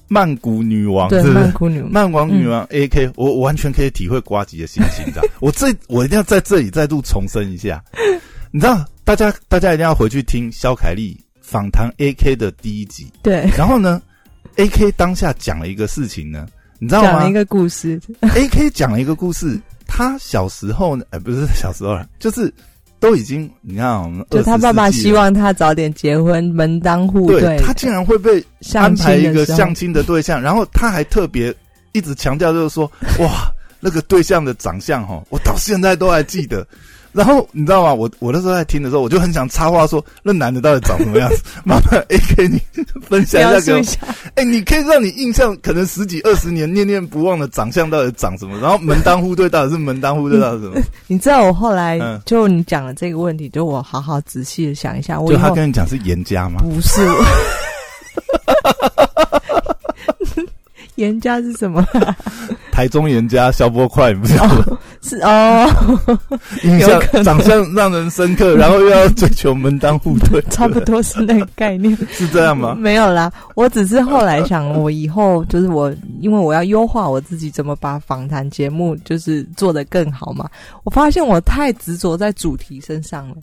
[0.08, 1.92] 曼谷女王，对曼谷女王。
[1.92, 5.24] 曼谷女王 A K，、我我完全可以体会瓜吉的心情，你知道？
[5.42, 7.84] 我这我一定要在这里再度重申一下，
[8.52, 13.50] 你知道，大家大家一定要回去听肖凯丽访谈 A K 的第一集，对。
[13.58, 14.02] 然后呢
[14.56, 16.48] ，A K 当下讲了一个事情呢，
[16.80, 17.10] 你知道吗？
[17.12, 22.54] 讲了一个故事，？A K 讲了一个故事，他小时候呢，哎、不是小时候了，就是
[23.00, 31.54] 都已经你看我们就他爸爸希望他早点结婚，门当户对他竟然会被相安排一个相亲的对象，然后他还特别
[31.92, 36.66] 一直强调，就是说，哇，那个对象的长相哈，我到现在都还记得。
[37.18, 37.92] 然后你知道吗？
[37.92, 41.42] 我我那时候在听的时候，我就很想插话说，那男的到底长什么样子？
[41.66, 42.62] 麻烦 A K 你
[43.02, 43.82] 分享一下给我。
[44.36, 48.56] 哎、你可以让你印象可能十几二十年念念不忘的长相到底长什么？
[48.62, 50.80] 然后门当户对到底是门当户对到什么？
[51.08, 56.62] 你知道我后来嗯就你讲了这个问题，就我好好仔细的想一下，我就他跟你讲是严家吗？
[56.62, 57.02] 不是。
[60.96, 61.86] 严家是什么？
[62.78, 64.66] 台中严家消波块，你不知道吗？
[65.02, 65.68] 是哦，
[67.26, 71.98] 长相让人深刻，然后又要追求门当户对， 差不多是那个概念。
[72.12, 72.76] 是这样吗？
[72.78, 80.48] 没有啦，我只是后来想，我以后就是我，因为我要优化我自己，怎么把访谈节目就是做得更好嘛。
[80.84, 83.36] 我发现我太执着在主题身上了，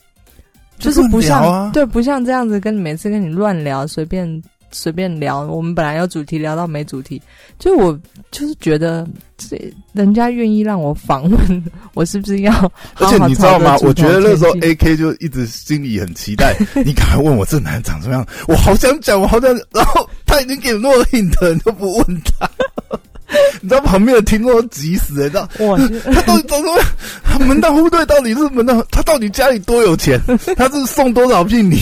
[0.79, 4.41] 就是不像、啊对，不像这样子跟你每次跟你乱聊，随便
[4.75, 5.41] 随便聊。
[5.41, 7.23] 我们本来有主题，聊到没主题，
[7.59, 7.99] 就我
[8.31, 9.07] 就是觉得
[9.39, 9.57] 这
[9.93, 11.65] 人家愿意让我访问，
[11.95, 16.55] 我是不是要好而且你知道吗我觉得那时候主题前进 A K 就一直心里很期待，
[16.85, 22.51] 你赶快问我这男人长什么样，我好想讲，我好想，然后他已经给诺 hint，你都不问他，
[23.63, 25.79] 你知道旁边的听众都急死了，你知道哇
[26.13, 26.87] 他到底怎么样？
[27.23, 28.85] 他门当户对到底是门当？
[28.91, 30.21] 他到底家里多有钱？
[30.57, 31.79] 他是送多少聘礼？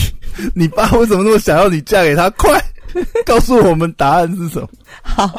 [0.55, 2.27] 你爸为什么那么想要你嫁给他？
[2.31, 2.59] 快
[3.25, 4.67] 告诉我们答案是什么？
[5.01, 5.29] 好，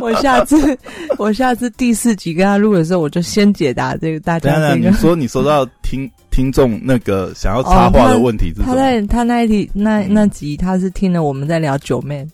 [0.00, 0.76] 我下次
[1.18, 4.92] 我下次第四集跟他录的时候，我就先解答这个大家这个你。
[4.96, 8.66] 说你收到听听众那个想要插话的问题是什么？
[8.66, 12.26] 他在他那一题那那集，他是听了我们在聊九妹，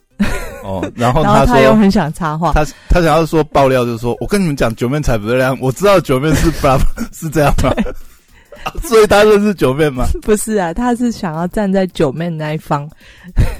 [0.62, 6.68] 哦，然后他说他又很想插话，他他想要说爆料，就是说我跟你们讲九面才不是这样，我知道九面是不
[7.12, 7.74] 是这样吗？
[8.84, 10.06] 所以他认识九妹吗？
[10.22, 12.88] 不是啊，他是想要站在九妹那一方，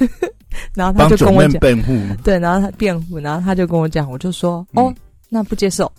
[0.74, 2.16] 然后他就跟我讲，辩护吗？
[2.24, 4.94] 对，然后他辩护，然后他就跟我讲，我就说，嗯哦，
[5.28, 5.90] 那不接受，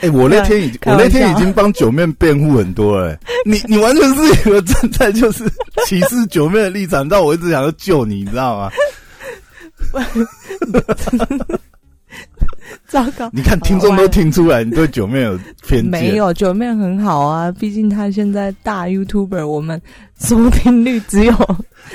[0.00, 5.44] 哎、我那天已我那天已经帮九面辩护很多了、欸你你完全是一个站在就是
[5.86, 8.70] 歧视九面的立场，但我一直想要救你，你知道吗？
[12.88, 13.30] 糟糕。
[13.32, 15.90] 你看听众都听出来，你对九面有偏见。
[15.90, 19.80] 没有九面很好啊，毕竟他现在大 YouTuber，我们
[20.18, 21.34] 收听率只有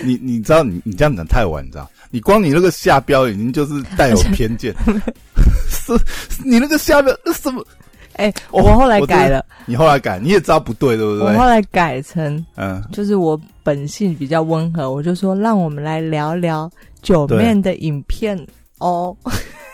[0.03, 1.89] 你你知道你你这样讲太晚，你知道？
[2.11, 4.73] 你光你那个下标已经就是带有偏见，
[5.67, 5.93] 是
[6.43, 7.65] 你那个下标那什么？
[8.13, 11.25] 哎、哦我后来改了，你后来改，你也知道不对，对不对？
[11.27, 18.39] 我后来改成嗯，就是我本性比较温和，我就说让我们来聊聊九面的影片
[18.79, 19.13] 哦，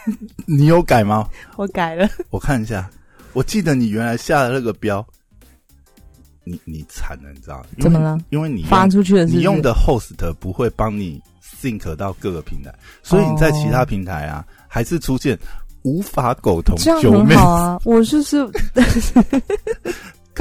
[0.45, 1.27] 你有改吗？
[1.57, 2.89] 我改了，我看一下，
[3.33, 5.05] 我记得你原来下的那个标，
[6.43, 7.65] 你你惨了，你知道吗？
[7.79, 8.17] 怎么了？
[8.29, 12.73] 因为你用发出去的是不是你用的 host 不会帮你 sync 到各个平台，
[13.03, 15.37] 所以你在其他平台啊，还是出现
[15.83, 17.35] 无法苟同这样九妹。
[17.35, 18.37] 很好啊，我就是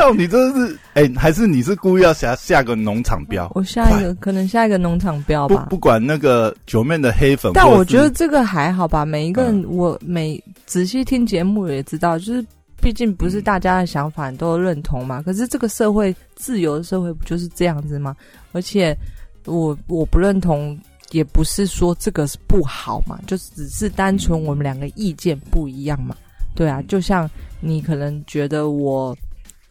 [0.01, 3.53] 靠，你这是哎、还是你是故意要下下个农场标？
[3.55, 5.67] 我下一个可能下一个农场标吧。
[5.69, 12.43] 不不管那个九妹的黑粉，但我觉得这个还好吧，每一个人嗯我每仔细听节目也知道，就是
[12.81, 15.21] 毕竟不是大家的想法你都认同嘛。
[15.21, 18.17] 可是这个社会自由的社会不就是这样子吗？
[18.53, 18.97] 而且
[19.45, 20.79] 我我不认同，
[21.11, 26.17] 也不是说这个是不好嘛，就只是单纯我们两个意见不一样嘛。
[26.55, 27.29] 对啊，就像
[27.61, 29.15] 你可能觉得我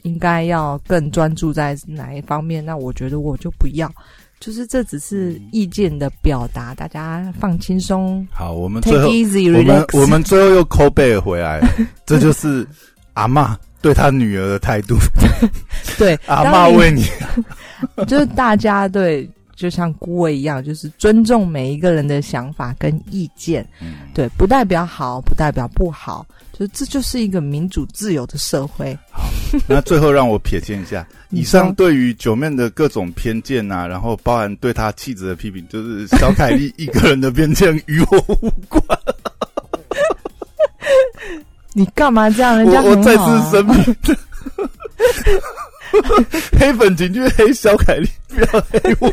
[0.03, 3.91] 应该要更专注在哪一方面，那我觉得我就不要。
[4.39, 9.85] 就是这只是意见的表达，大家放轻松好，我们最后 easy 我们。
[9.91, 11.67] 我们最后又抠背回来了，
[12.07, 12.65] 这就是
[13.15, 14.95] 阿妈对他女儿的态度。
[15.99, 17.03] 对 阿当你嬷为你，
[18.05, 26.25] 就是大家对，就像顾伟一样，就是尊重每一个人的想法跟意见，嗯对，不代表好，不代表不好，
[26.59, 28.93] 就这就是一个民主自由的社会。
[29.09, 29.23] 好
[29.65, 38.83] 那最后让我瞥见一下， 以上说对于九妹的各种偏见啊，然后包含对她气质的批评，就是小凯丽一个人的偏见，与我无关。
[41.73, 42.57] 你干嘛这样？
[42.57, 43.95] 人家我我再次声明，
[46.59, 49.07] 黑粉请去黑小凯丽，不要黑我。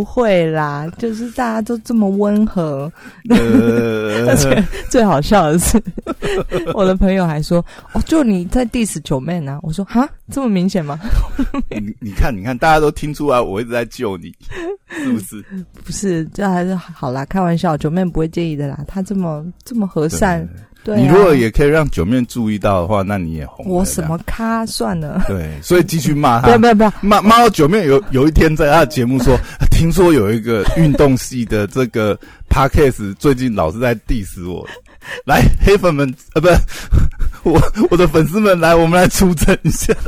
[0.00, 2.90] 不会啦，就是大家都这么温和。
[3.28, 5.78] 呃 而且最好笑的是，
[6.72, 10.98] 我的朋友还说：“哦，就你在 diss 九妹呢。”我说：“哈，这么明显吗？
[11.68, 14.34] 你你看，你看，大家都听出来，我一直在救你，
[14.88, 15.44] 是不是？
[15.84, 18.82] 不是，这还是好啦，开玩笑，九妹不会介意的啦。
[18.88, 20.48] 她这么这么和善，
[20.82, 23.66] 对、啊，你如果也可以让九面注意到的话，那你也红。
[23.66, 26.66] 我什么咖算了，对，所以继续骂他不要不。
[26.66, 29.36] 要不要，骂骂到九面有有一天在他的节目说，
[29.70, 32.18] 听说有一个运动系的这个
[32.48, 34.66] podcast 最近老是在 diss 我，
[35.24, 36.54] 来黑粉们呃不是，
[37.44, 37.60] 我
[37.90, 39.94] 我的粉丝们来，我们来出征一下。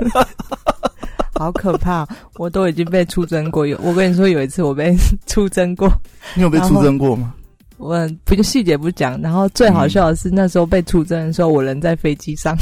[1.35, 2.07] 好可怕！
[2.37, 4.95] 我都已经被出征过，有我跟你说，有一次我被
[5.27, 5.91] 出征过，
[6.35, 7.33] 你有被出征过吗？
[7.83, 12.57] 我不就细节不讲，然后最好笑的是、那时候被出征的时候，我人在飞机上，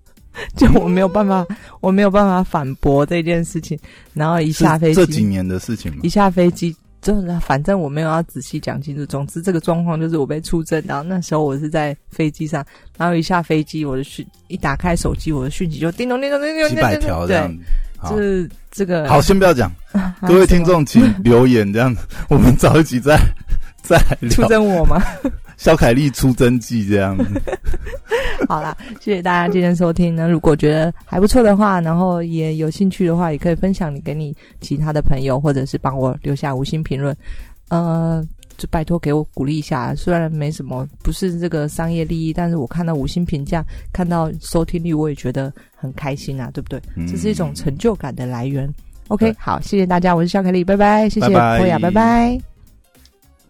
[0.56, 1.46] 就我没有办法，
[1.80, 3.78] 我没有办法反驳这件事情，
[4.14, 6.08] 然后一下飞机这几，年的事情吗一？
[6.08, 6.74] 下飞机。
[7.02, 12.64] 真的反正我没有要仔细讲清楚，总之这个状况就是我被出征，然后那时候我是在飞机上，
[12.96, 18.08] 然后一下飞机我的讯一打开手机，我的讯息就叮咚叮咚叮咚，几百条这样，子。
[18.08, 23.18] 就是这个好，先不要讲，啊 各位听众请留言，这样子 我们早一起再
[23.84, 24.46] 再来出。
[24.46, 25.02] 征我吗？
[25.56, 27.24] 肖凯丽出征记这样子。
[28.48, 30.26] 好啦，谢谢大家今天收听那。
[30.26, 37.16] 如果觉得还不错的话，然后也有兴趣的话，也可以分享你给你其他的朋友，或者是帮我留下五星评论。
[37.68, 38.26] 呃，
[38.56, 39.94] 就拜托给我鼓励一下。
[39.94, 46.80] 虽然没什么，不是这个商业利益，但是我看到五星评价，看到收听率，我也觉得很开心啊，对不对？
[47.06, 48.68] 这是一种成就感的来源。
[49.08, 52.51] OK，好，谢谢大家，我是肖凯丽，拜拜，谢谢波雅，拜拜。